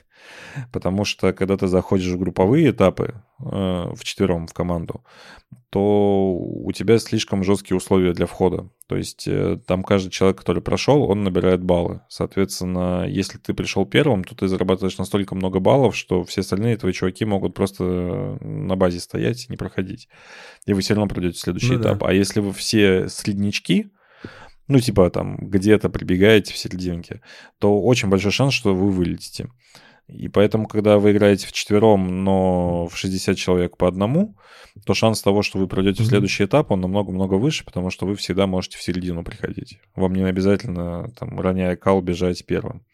[0.72, 5.04] Потому что, когда ты заходишь в групповые этапы э, в четвером в команду,
[5.70, 8.70] то у тебя слишком жесткие условия для входа.
[8.88, 12.02] То есть э, там каждый человек, который прошел, он набирает баллы.
[12.10, 16.92] Соответственно, если ты пришел первым, то ты зарабатываешь настолько много баллов, что все остальные твои
[16.92, 17.84] чуваки могут просто
[18.42, 20.10] на базе стоять и не проходить.
[20.66, 21.90] И вы все равно пройдете следующий Ну да.
[21.92, 22.04] этап.
[22.04, 23.92] А если вы все среднячки,
[24.68, 27.22] ну, типа там где-то прибегаете в серединке,
[27.60, 29.50] то очень большой шанс, что вы вылетите.
[30.10, 34.36] И поэтому, когда вы играете в четвером, но в 60 человек по одному,
[34.86, 38.16] то шанс того, что вы пройдете в следующий этап, он намного-много выше, потому что вы
[38.16, 39.80] всегда можете в середину приходить.
[39.96, 42.86] Вам не обязательно, там, роняя кал, бежать первым.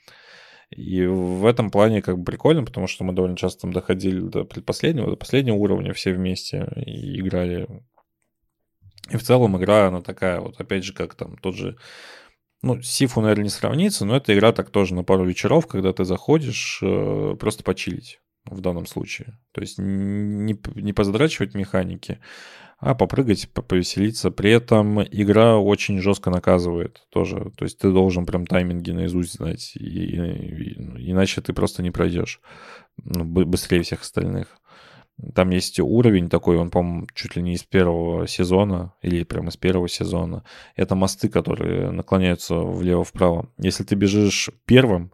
[0.69, 4.43] И в этом плане как бы прикольно, потому что мы довольно часто там доходили до
[4.43, 7.67] предпоследнего, до последнего уровня все вместе и играли.
[9.09, 11.77] И в целом игра, она такая вот, опять же, как там тот же
[12.65, 16.03] ну, Сифу, наверное, не сравнится, но эта игра так тоже на пару вечеров, когда ты
[16.03, 19.37] заходишь, э, просто почилить в данном случае.
[19.53, 22.19] То есть не, не позадрачивать механики,
[22.79, 24.31] а попрыгать, по- повеселиться.
[24.31, 27.51] При этом игра очень жестко наказывает тоже.
[27.55, 32.41] То есть ты должен прям тайминги наизусть знать, и, и- иначе ты просто не пройдешь
[33.03, 34.57] ну, бы- быстрее всех остальных.
[35.33, 39.55] Там есть уровень такой, он, по-моему, чуть ли не из первого сезона, или прямо из
[39.55, 40.43] первого сезона.
[40.75, 43.49] Это мосты, которые наклоняются влево-вправо.
[43.57, 45.13] Если ты бежишь первым,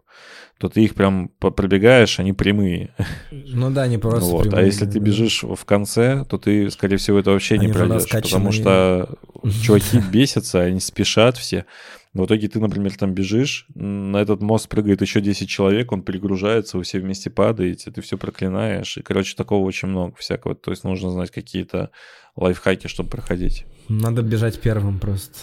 [0.58, 2.94] то ты их прям пробегаешь, они прямые.
[3.30, 4.46] Ну да, не просто Вот.
[4.46, 5.00] А прямые, если ты да.
[5.00, 8.10] бежишь в конце, то ты, скорее всего, это вообще не Они уже пройдешь.
[8.10, 9.18] Потому что
[9.62, 11.66] чуваки бесятся, они спешат все.
[12.14, 16.76] В итоге ты, например, там бежишь, на этот мост прыгает еще 10 человек, он перегружается,
[16.76, 18.98] вы все вместе падаете, ты все проклинаешь.
[18.98, 20.54] И, короче, такого очень много всякого.
[20.54, 21.90] То есть нужно знать какие-то
[22.36, 23.64] лайфхаки, чтобы проходить.
[23.88, 25.38] Надо бежать первым просто.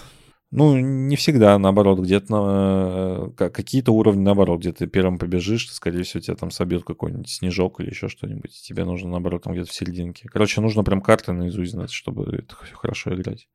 [0.51, 5.74] Ну, не всегда, наоборот, где-то на- ка- какие-то уровни, наоборот, где ты первым побежишь, то,
[5.76, 8.51] скорее всего, тебя там собьет какой-нибудь снежок или еще что-нибудь.
[8.63, 10.28] Тебе нужно, наоборот, там где-то в серединке.
[10.28, 13.47] Короче, нужно прям карты наизусть знать, чтобы это хорошо играть.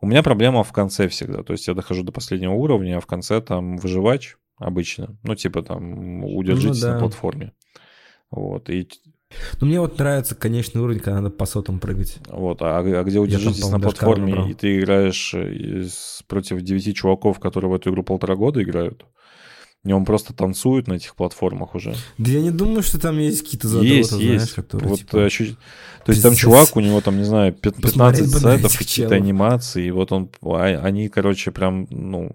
[0.00, 1.42] У меня проблема в конце всегда.
[1.42, 5.16] То есть я дохожу до последнего уровня, а в конце там выживач обычно.
[5.22, 6.94] Ну, типа там удержитесь да.
[6.94, 7.52] на платформе.
[8.30, 8.70] Вот.
[8.70, 8.88] И
[9.60, 12.18] Ну, мне вот нравится конечный уровень, когда надо по сотам прыгать.
[12.28, 16.94] Вот, а, а где удержитесь по-моему, на платформе, и ты играешь э, из- против девяти
[16.94, 19.04] чуваков, которые в эту игру полтора года играют,
[19.84, 21.94] И он просто танцует на этих платформах уже.
[22.18, 24.52] Да я не думаю, что там есть какие-то задроты, есть, знаешь, есть.
[24.54, 25.56] которые, вот, типа, ощу-
[26.04, 28.76] То есть там чувак, у него там, не знаю, пят- Посмотреть 15 бы на сайтов,
[28.76, 32.30] какие-то анимации, и вот он, а- они, короче, прям, ну,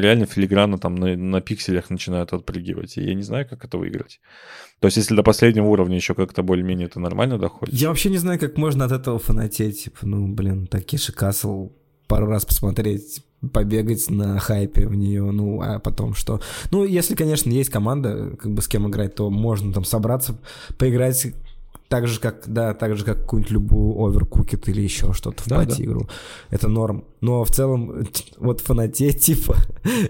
[0.00, 2.96] реально филигранно там на, на пикселях начинают отпрыгивать.
[2.96, 4.20] И я не знаю, как это выиграть.
[4.80, 7.74] То есть если до последнего уровня еще как-то более-менее это нормально доходит.
[7.74, 9.84] Я вообще не знаю, как можно от этого фанатеть.
[9.84, 11.68] Типа, ну, блин, Такеши Касл
[12.06, 13.20] пару раз посмотреть,
[13.52, 16.40] побегать на хайпе в нее, ну, а потом что?
[16.70, 20.38] Ну, если, конечно, есть команда, как бы с кем играть, то можно там собраться,
[20.78, 21.28] поиграть
[21.88, 25.56] так же, как, да, так же, как какую-нибудь любую оверкукет или еще что-то в Да,
[25.56, 26.06] пати игру.
[26.50, 27.04] Это норм.
[27.22, 29.56] Но в целом, вот фанатеть, типа,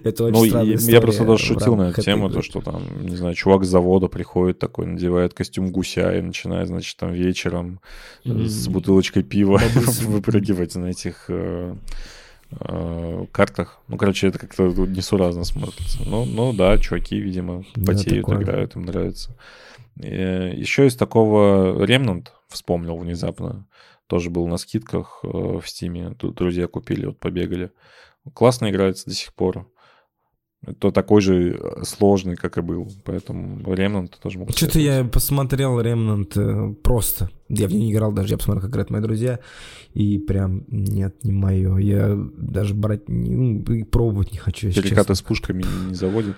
[0.03, 2.39] это очень Ну, странная я история просто даже шутил на эту тему, игры.
[2.39, 6.67] то, что там, не знаю, чувак с завода приходит такой, надевает костюм гуся и начинает,
[6.67, 7.79] значит, там вечером
[8.25, 8.73] с М.
[8.73, 9.59] бутылочкой пива
[10.03, 11.31] выпрыгивать на этих
[12.51, 13.81] э, э, картах.
[13.89, 15.99] Ну, короче, это как-то несуразно смотрится.
[16.07, 18.43] Ну, ну да, чуваки, видимо, Да, потеют, такое.
[18.43, 19.37] играют, им нравится.
[19.97, 23.67] Еще из такого Remnant вспомнил внезапно.
[24.07, 26.15] Тоже был на скидках э, в Стиме.
[26.19, 27.71] Тут друзья купили, вот побегали.
[28.33, 29.71] Классно играется до сих пор.
[30.67, 32.91] Это такой же э, сложный, как и был.
[33.05, 37.31] Поэтому Remnant тоже могу Что-то я посмотрел Ремнант э, просто.
[37.49, 38.31] Я в нее не играл даже.
[38.31, 39.39] Я посмотрел, как играют мои друзья.
[39.95, 41.77] И прям, нет, не мое.
[41.79, 45.15] Я даже брать, не, ну, пробовать не хочу, если честно.
[45.15, 46.37] с пушками не заводит.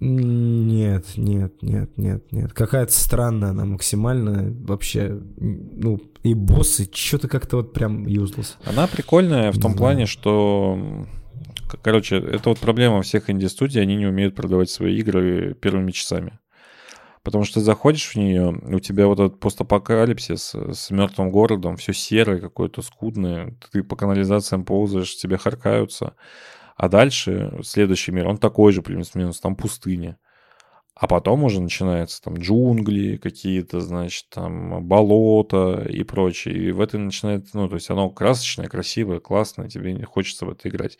[0.00, 2.52] Нет, нет, нет, нет, нет.
[2.52, 5.20] Какая-то странная она максимально вообще.
[5.36, 8.54] Ну, и боссы, что-то как-то вот прям useless.
[8.64, 11.06] Она прикольная в том плане, что...
[11.82, 16.38] Короче, это вот проблема всех инди-студий, они не умеют продавать свои игры первыми часами.
[17.22, 21.92] Потому что ты заходишь в нее, у тебя вот этот постапокалипсис с мертвым городом, все
[21.92, 26.14] серое какое-то, скудное, ты по канализациям ползаешь, тебе харкаются.
[26.76, 30.16] А дальше следующий мир, он такой же, плюс-минус, там пустыня.
[30.94, 36.56] А потом уже начинается там джунгли какие-то, значит, там болото и прочее.
[36.56, 40.68] И в это начинает, ну, то есть оно красочное, красивое, классное, тебе хочется в это
[40.68, 40.98] играть.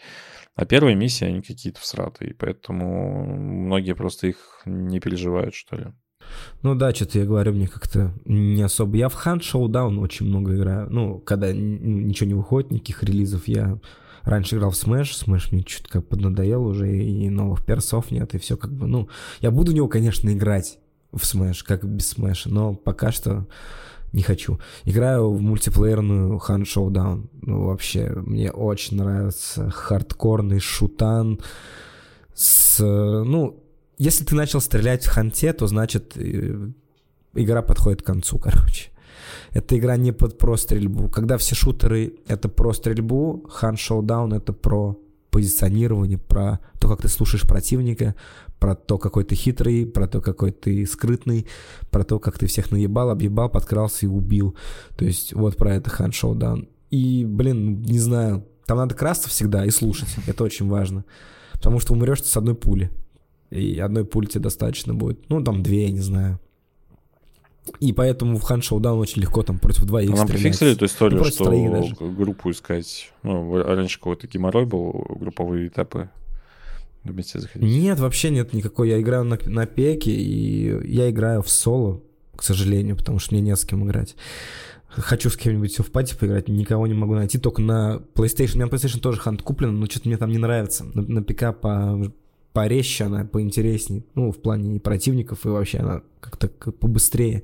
[0.58, 5.86] А первые миссии, они какие-то всратые, поэтому многие просто их не переживают, что ли.
[6.62, 8.96] Ну да, что-то я говорю, мне как-то не особо.
[8.96, 10.90] Я в Hunt Showdown очень много играю.
[10.90, 13.78] Ну, когда ничего не выходит, никаких релизов, я
[14.22, 18.38] раньше играл в Smash, Smash мне чуть как поднадоел уже, и новых персов нет, и
[18.38, 20.80] все как бы, ну, я буду в него, конечно, играть
[21.12, 23.46] в Smash, как без Smash, но пока что
[24.12, 24.58] не хочу.
[24.84, 27.28] Играю в мультиплеерную Hunt Showdown.
[27.42, 31.40] Ну, вообще, мне очень нравится хардкорный шутан
[32.34, 33.62] с, ну,
[33.98, 36.70] если ты начал стрелять в ханте, то значит э,
[37.34, 38.90] игра подходит к концу, короче.
[39.52, 41.08] Эта игра не под про стрельбу.
[41.08, 44.96] Когда все шутеры это про стрельбу, Hunt Showdown это про
[45.30, 48.14] позиционирование, про то, как ты слушаешь противника,
[48.58, 51.46] про то, какой ты хитрый, про то, какой ты скрытный,
[51.90, 54.56] про то, как ты всех наебал, объебал, подкрался и убил.
[54.96, 56.68] То есть вот про это Hunt Showdown.
[56.90, 60.08] И, блин, не знаю, там надо красться всегда и слушать.
[60.26, 61.04] Это очень важно.
[61.52, 62.90] Потому что умрешь ты с одной пули.
[63.50, 65.28] И одной пули тебе достаточно будет.
[65.28, 66.38] Ну, там две, я не знаю.
[67.80, 71.20] И поэтому в Hunt Showdown очень легко там против двоих А нам пофиксили эту историю,
[71.20, 73.12] Ну, что группу искать.
[73.22, 76.10] Ну, раньше какой-то геморрой был, групповые этапы
[77.04, 77.68] вместе заходить.
[77.68, 78.90] Нет, вообще нет никакой.
[78.90, 82.02] Я играю на, на пеке, и я играю в соло,
[82.36, 84.16] к сожалению, потому что мне не с кем играть.
[84.88, 88.54] Хочу с кем-нибудь все в пати поиграть, никого не могу найти, только на PlayStation.
[88.54, 90.84] У меня PlayStation тоже хант куплен, но что-то мне там не нравится.
[90.84, 92.10] На, на ПК по,
[92.52, 94.04] порезче она, поинтереснее.
[94.14, 97.42] Ну, в плане и противников, и вообще она как-то как побыстрее.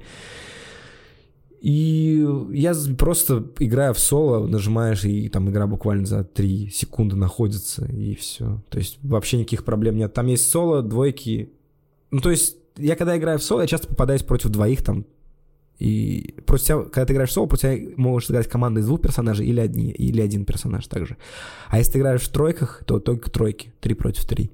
[1.64, 7.86] И я просто играю в соло, нажимаешь, и там игра буквально за 3 секунды находится,
[7.86, 8.62] и все.
[8.68, 10.12] То есть вообще никаких проблем нет.
[10.12, 11.50] Там есть соло, двойки.
[12.11, 15.07] Ну, то есть я когда играю в соло, я часто попадаюсь против двоих там.
[15.78, 19.00] И против тебя, когда ты играешь в соло, против тебя можешь играть команда из двух
[19.00, 21.16] персонажей или, одни, или один персонаж также.
[21.68, 23.72] А если ты играешь в тройках, то только тройки.
[23.80, 24.50] Три против три.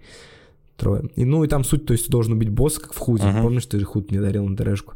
[0.81, 1.11] Трое.
[1.15, 3.27] И, ну и там суть, то есть ты должен убить босса, как в худе.
[3.27, 3.43] Мгм.
[3.43, 4.95] Помнишь, ты же худ мне дарил на ТРшку?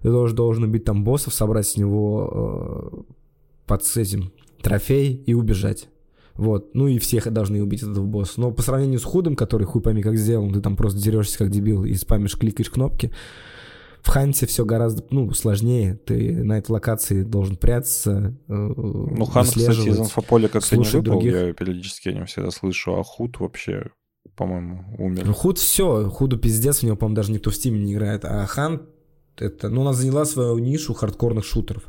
[0.00, 3.12] Ты должен, должен убить там боссов, собрать с него э,
[3.66, 4.32] под с этим
[4.62, 5.90] трофей и убежать.
[6.36, 6.74] Вот.
[6.74, 8.40] Ну и всех должны убить этого босса.
[8.40, 11.50] Но по сравнению с худом, который хуй пойми как сделан, ты там просто дерешься как
[11.50, 13.12] дебил и спамишь, кликаешь кнопки.
[14.00, 16.00] В Ханте все гораздо ну, сложнее.
[16.06, 21.02] Ты на этой локации должен прятаться, э, Ну, Хан, кстати, из инфополя как-то не выпал,
[21.02, 21.34] других.
[21.34, 23.90] я периодически о нем всегда слышу, а Худ вообще,
[24.36, 25.24] по-моему, умер.
[25.26, 28.24] Ну, Худ все, Худу пиздец, в него, по-моему, даже никто в Стиме не играет.
[28.24, 28.82] А Хан,
[29.38, 31.84] это, ну, она заняла свою нишу хардкорных шутеров.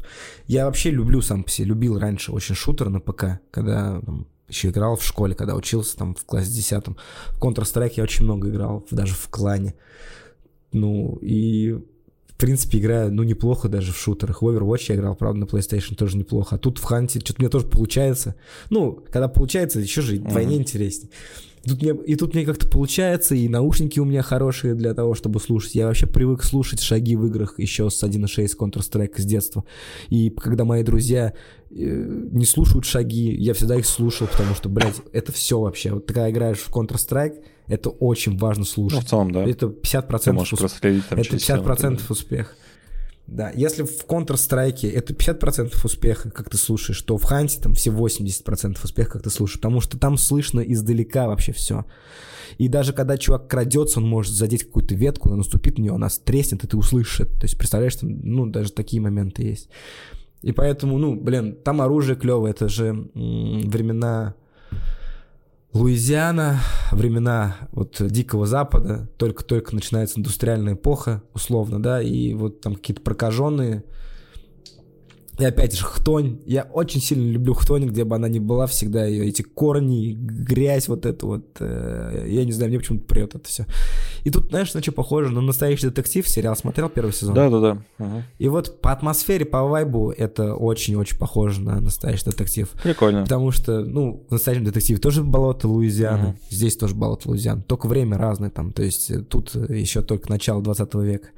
[0.47, 4.69] Я вообще люблю сам по себе, любил раньше очень шутер на ПК, когда там, еще
[4.69, 6.87] играл в школе, когда учился там в классе 10.
[6.87, 9.75] В Counter-Strike я очень много играл, даже в клане.
[10.71, 11.73] Ну, и
[12.37, 14.43] в принципе, играю, ну, неплохо даже в шутерах.
[14.43, 16.55] В Overwatch я играл, правда, на PlayStation тоже неплохо.
[16.55, 18.35] А тут в Ханте что-то мне тоже получается.
[18.69, 20.59] Ну, когда получается, еще же вдвойне mm-hmm.
[20.59, 21.11] интереснее.
[21.67, 25.39] Тут мне, и тут мне как-то получается, и наушники у меня хорошие для того, чтобы
[25.39, 25.75] слушать.
[25.75, 29.63] Я вообще привык слушать шаги в играх еще с 1.6 Counter-Strike с детства.
[30.09, 31.33] И когда мои друзья
[31.69, 31.73] э,
[32.31, 35.91] не слушают шаги, я всегда их слушал, потому что, блядь, это все вообще.
[35.91, 38.99] Вот когда играешь в Counter-Strike, это очень важно слушать.
[38.99, 39.43] Ну, в целом, да.
[39.43, 40.79] Это 50% Ты можешь усп...
[40.79, 42.55] там Это 50% успех.
[43.27, 47.89] Да, если в Counter-Strike это 50% успеха, как ты слушаешь, то в Ханте там все
[47.89, 51.85] 80% успеха, как ты слушаешь, потому что там слышно издалека вообще все.
[52.57, 56.63] И даже когда чувак крадется, он может задеть какую-то ветку, наступит на нее, она треснет,
[56.63, 57.33] и ты услышишь это.
[57.33, 59.69] То есть, представляешь, там, ну, даже такие моменты есть.
[60.41, 64.35] И поэтому, ну, блин, там оружие клевое, это же м- времена
[65.77, 66.59] Луизиана,
[66.91, 73.83] времена вот Дикого Запада, только-только начинается индустриальная эпоха, условно, да, и вот там какие-то прокаженные
[75.39, 76.39] и опять же, хтонь.
[76.45, 80.87] Я очень сильно люблю хтонь, где бы она ни была, всегда ее эти корни, грязь,
[80.87, 81.45] вот это вот.
[81.59, 83.67] Э, я не знаю, мне почему-то прет это все.
[84.27, 85.31] И тут, знаешь, на что похоже?
[85.31, 87.33] На настоящий детектив сериал смотрел первый сезон?
[87.33, 87.77] Да, да, да.
[87.97, 88.23] Угу.
[88.39, 92.69] И вот по атмосфере, по вайбу это очень-очень похоже на настоящий детектив.
[92.83, 93.21] Прикольно.
[93.21, 96.37] Потому что, ну, в настоящем детективе тоже болото Луизианы, угу.
[96.49, 100.61] здесь тоже болото Луизианы, только время разное там, то есть э, тут еще только начало
[100.61, 101.29] 20 века.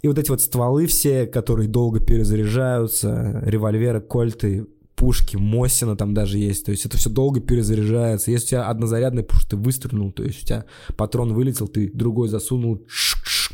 [0.00, 4.66] И вот эти вот стволы все, которые долго перезаряжаются, револьверы, кольты,
[4.96, 8.30] пушки, Мосина там даже есть, то есть это все долго перезаряжается.
[8.30, 10.64] Если у тебя однозарядный пуш, ты выстрелил, то есть у тебя
[10.96, 12.86] патрон вылетел, ты другой засунул,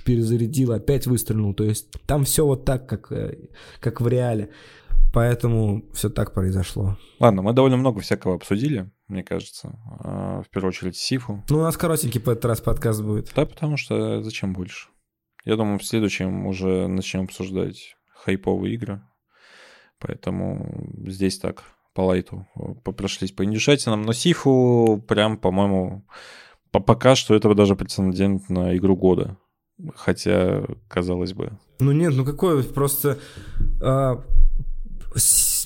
[0.04, 3.48] перезарядил, опять выстрелил, то есть там все вот так, как, э,
[3.80, 4.50] как в реале.
[5.12, 6.96] Поэтому все так произошло.
[7.18, 9.76] Ладно, мы довольно много всякого обсудили, мне кажется.
[9.98, 11.42] А, в первую очередь Сифу.
[11.48, 13.32] Ну, у нас коротенький по этот раз подкаст будет.
[13.34, 14.88] Да, потому что зачем больше?
[15.44, 19.02] Я думаю, в следующем уже начнем обсуждать хайповые игры.
[20.00, 21.62] Поэтому здесь так
[21.94, 22.46] по лайту
[22.96, 24.02] прошлись по индюшатинам.
[24.02, 26.04] Но Сифу прям, по-моему,
[26.70, 29.36] пока что это даже претендент на игру года.
[29.94, 31.58] Хотя, казалось бы.
[31.78, 33.18] Ну нет, ну какой просто...
[33.82, 34.22] А,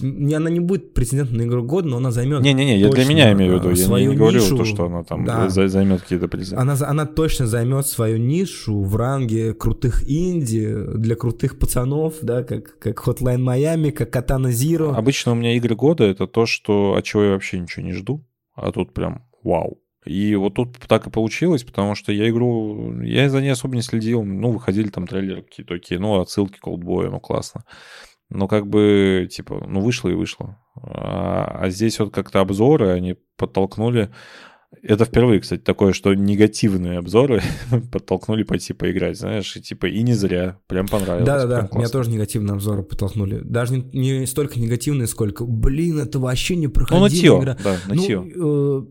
[0.00, 2.42] она не будет претендентом на игру года, но она займет.
[2.42, 3.70] Не-не-не, я для меня имею в виду.
[3.70, 5.48] Я не, не говорю нишу, то, что она там да.
[5.48, 6.56] займет какие-то призы.
[6.56, 12.78] Она, она точно займет свою нишу в ранге крутых инди, для крутых пацанов, да, как,
[12.78, 14.94] как Hotline Miami, как Katana Zero.
[14.94, 18.24] Обычно у меня игры года это то, что от чего я вообще ничего не жду,
[18.54, 19.80] а тут прям вау.
[20.04, 23.82] И вот тут так и получилось, потому что я игру, я за ней особо не
[23.82, 24.22] следил.
[24.22, 27.64] Ну, выходили там трейлеры какие-то такие, ну, отсылки к олдбою, ну, классно.
[28.34, 30.58] Но как бы, типа, ну, вышло и вышло.
[30.76, 34.10] А, а здесь вот как-то обзоры, они подтолкнули...
[34.82, 37.40] Это впервые, кстати, такое, что негативные обзоры
[37.92, 41.24] подтолкнули пойти поиграть, знаешь, и типа и не зря, прям понравилось.
[41.24, 43.40] Да-да-да, меня тоже негативные обзоры подтолкнули.
[43.44, 47.56] Даже не, не столько негативные, сколько, блин, это вообще не проходила ну, игра.
[47.62, 48.86] Да, ну, э,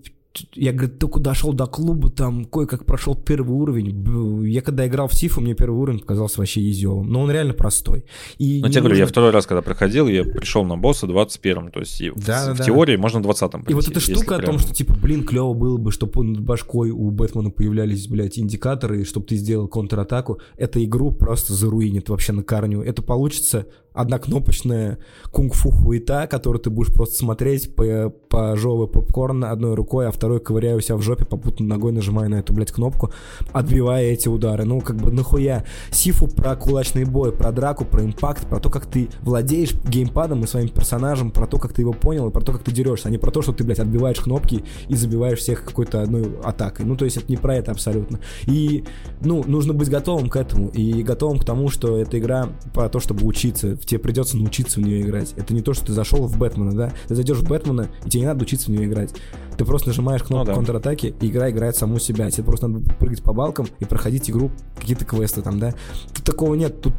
[0.54, 4.48] я, говорит, только дошел до клуба, там кое-как прошел первый уровень.
[4.48, 7.08] Я когда играл в Сифу, мне первый уровень показался вообще изевым.
[7.12, 8.06] Но он реально простой.
[8.38, 8.82] И ну, тебе нужно...
[8.82, 11.72] говорю, я второй раз, когда проходил, я пришел на босса 21-м.
[11.72, 14.40] То есть да, в, да, в теории можно 20-м И вот эта штука прям...
[14.40, 18.40] о том, что, типа, блин, клево было бы, чтобы над башкой у Бэтмена появлялись, блядь,
[18.40, 22.82] индикаторы, и чтобы ты сделал контратаку, эта игру просто заруинит вообще на корню.
[22.82, 24.98] Это получится однокнопочная
[25.32, 30.76] кунг-фу хуета, которую ты будешь просто смотреть, по пожевывая попкорн одной рукой, а второй ковыряя
[30.76, 33.12] у себя в жопе, попутно ногой нажимая на эту, блядь, кнопку,
[33.52, 34.66] отбивая эти удары.
[34.66, 35.66] Ну, как бы нахуя?
[35.92, 40.48] Сифу про кулачный бой, про драку, про импакт, про то, как ты владеешь геймпадом и
[40.48, 43.12] своим персонажем, про то, как ты его понял, и про то, как ты дерешься, а
[43.12, 46.86] не про то, что ты, блядь, отбиваешь кнопки и забиваешь всех какой-то одной атакой.
[46.86, 48.20] Ну, то есть это не про это абсолютно.
[48.48, 48.84] И,
[49.22, 53.00] ну, нужно быть готовым к этому, и готовым к тому, что эта игра про то,
[53.00, 55.34] чтобы учиться тебе придется научиться в нее играть.
[55.36, 56.94] Это не то, что ты зашел в Бэтмена, да?
[57.08, 59.14] Ты зайдешь в Бэтмена, и тебе не надо учиться в нее играть.
[59.58, 60.54] Ты просто нажимаешь кнопку ну, да.
[60.54, 62.30] контратаки, и игра играет саму себя.
[62.32, 65.74] Тебе просто надо прыгать по балкам и проходить игру, какие-то квесты там, да?
[66.14, 66.94] Тут такого нет, тут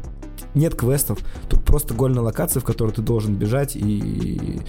[0.53, 1.19] нет квестов,
[1.49, 4.61] тут просто гольная локация, в которой ты должен бежать и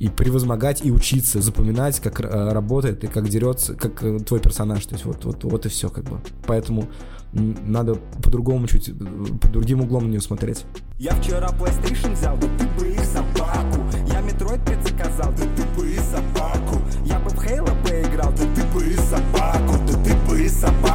[0.00, 4.84] и превозмогать и учиться, запоминать, как э, работает и как дерется, как э, твой персонаж.
[4.86, 6.20] То есть вот, вот, вот и все как бы.
[6.46, 6.88] Поэтому
[7.32, 10.64] надо по-другому чуть, э, под другим углом на нее смотреть.
[10.98, 13.82] Я вчера PlayStation взял, да ты бы их собаку.
[14.06, 16.80] Я Metroid предзаказал, да ты бы и собаку.
[17.04, 20.89] Я бы в Halo поиграл, да ты бы и собаку, да ты бы и собаку.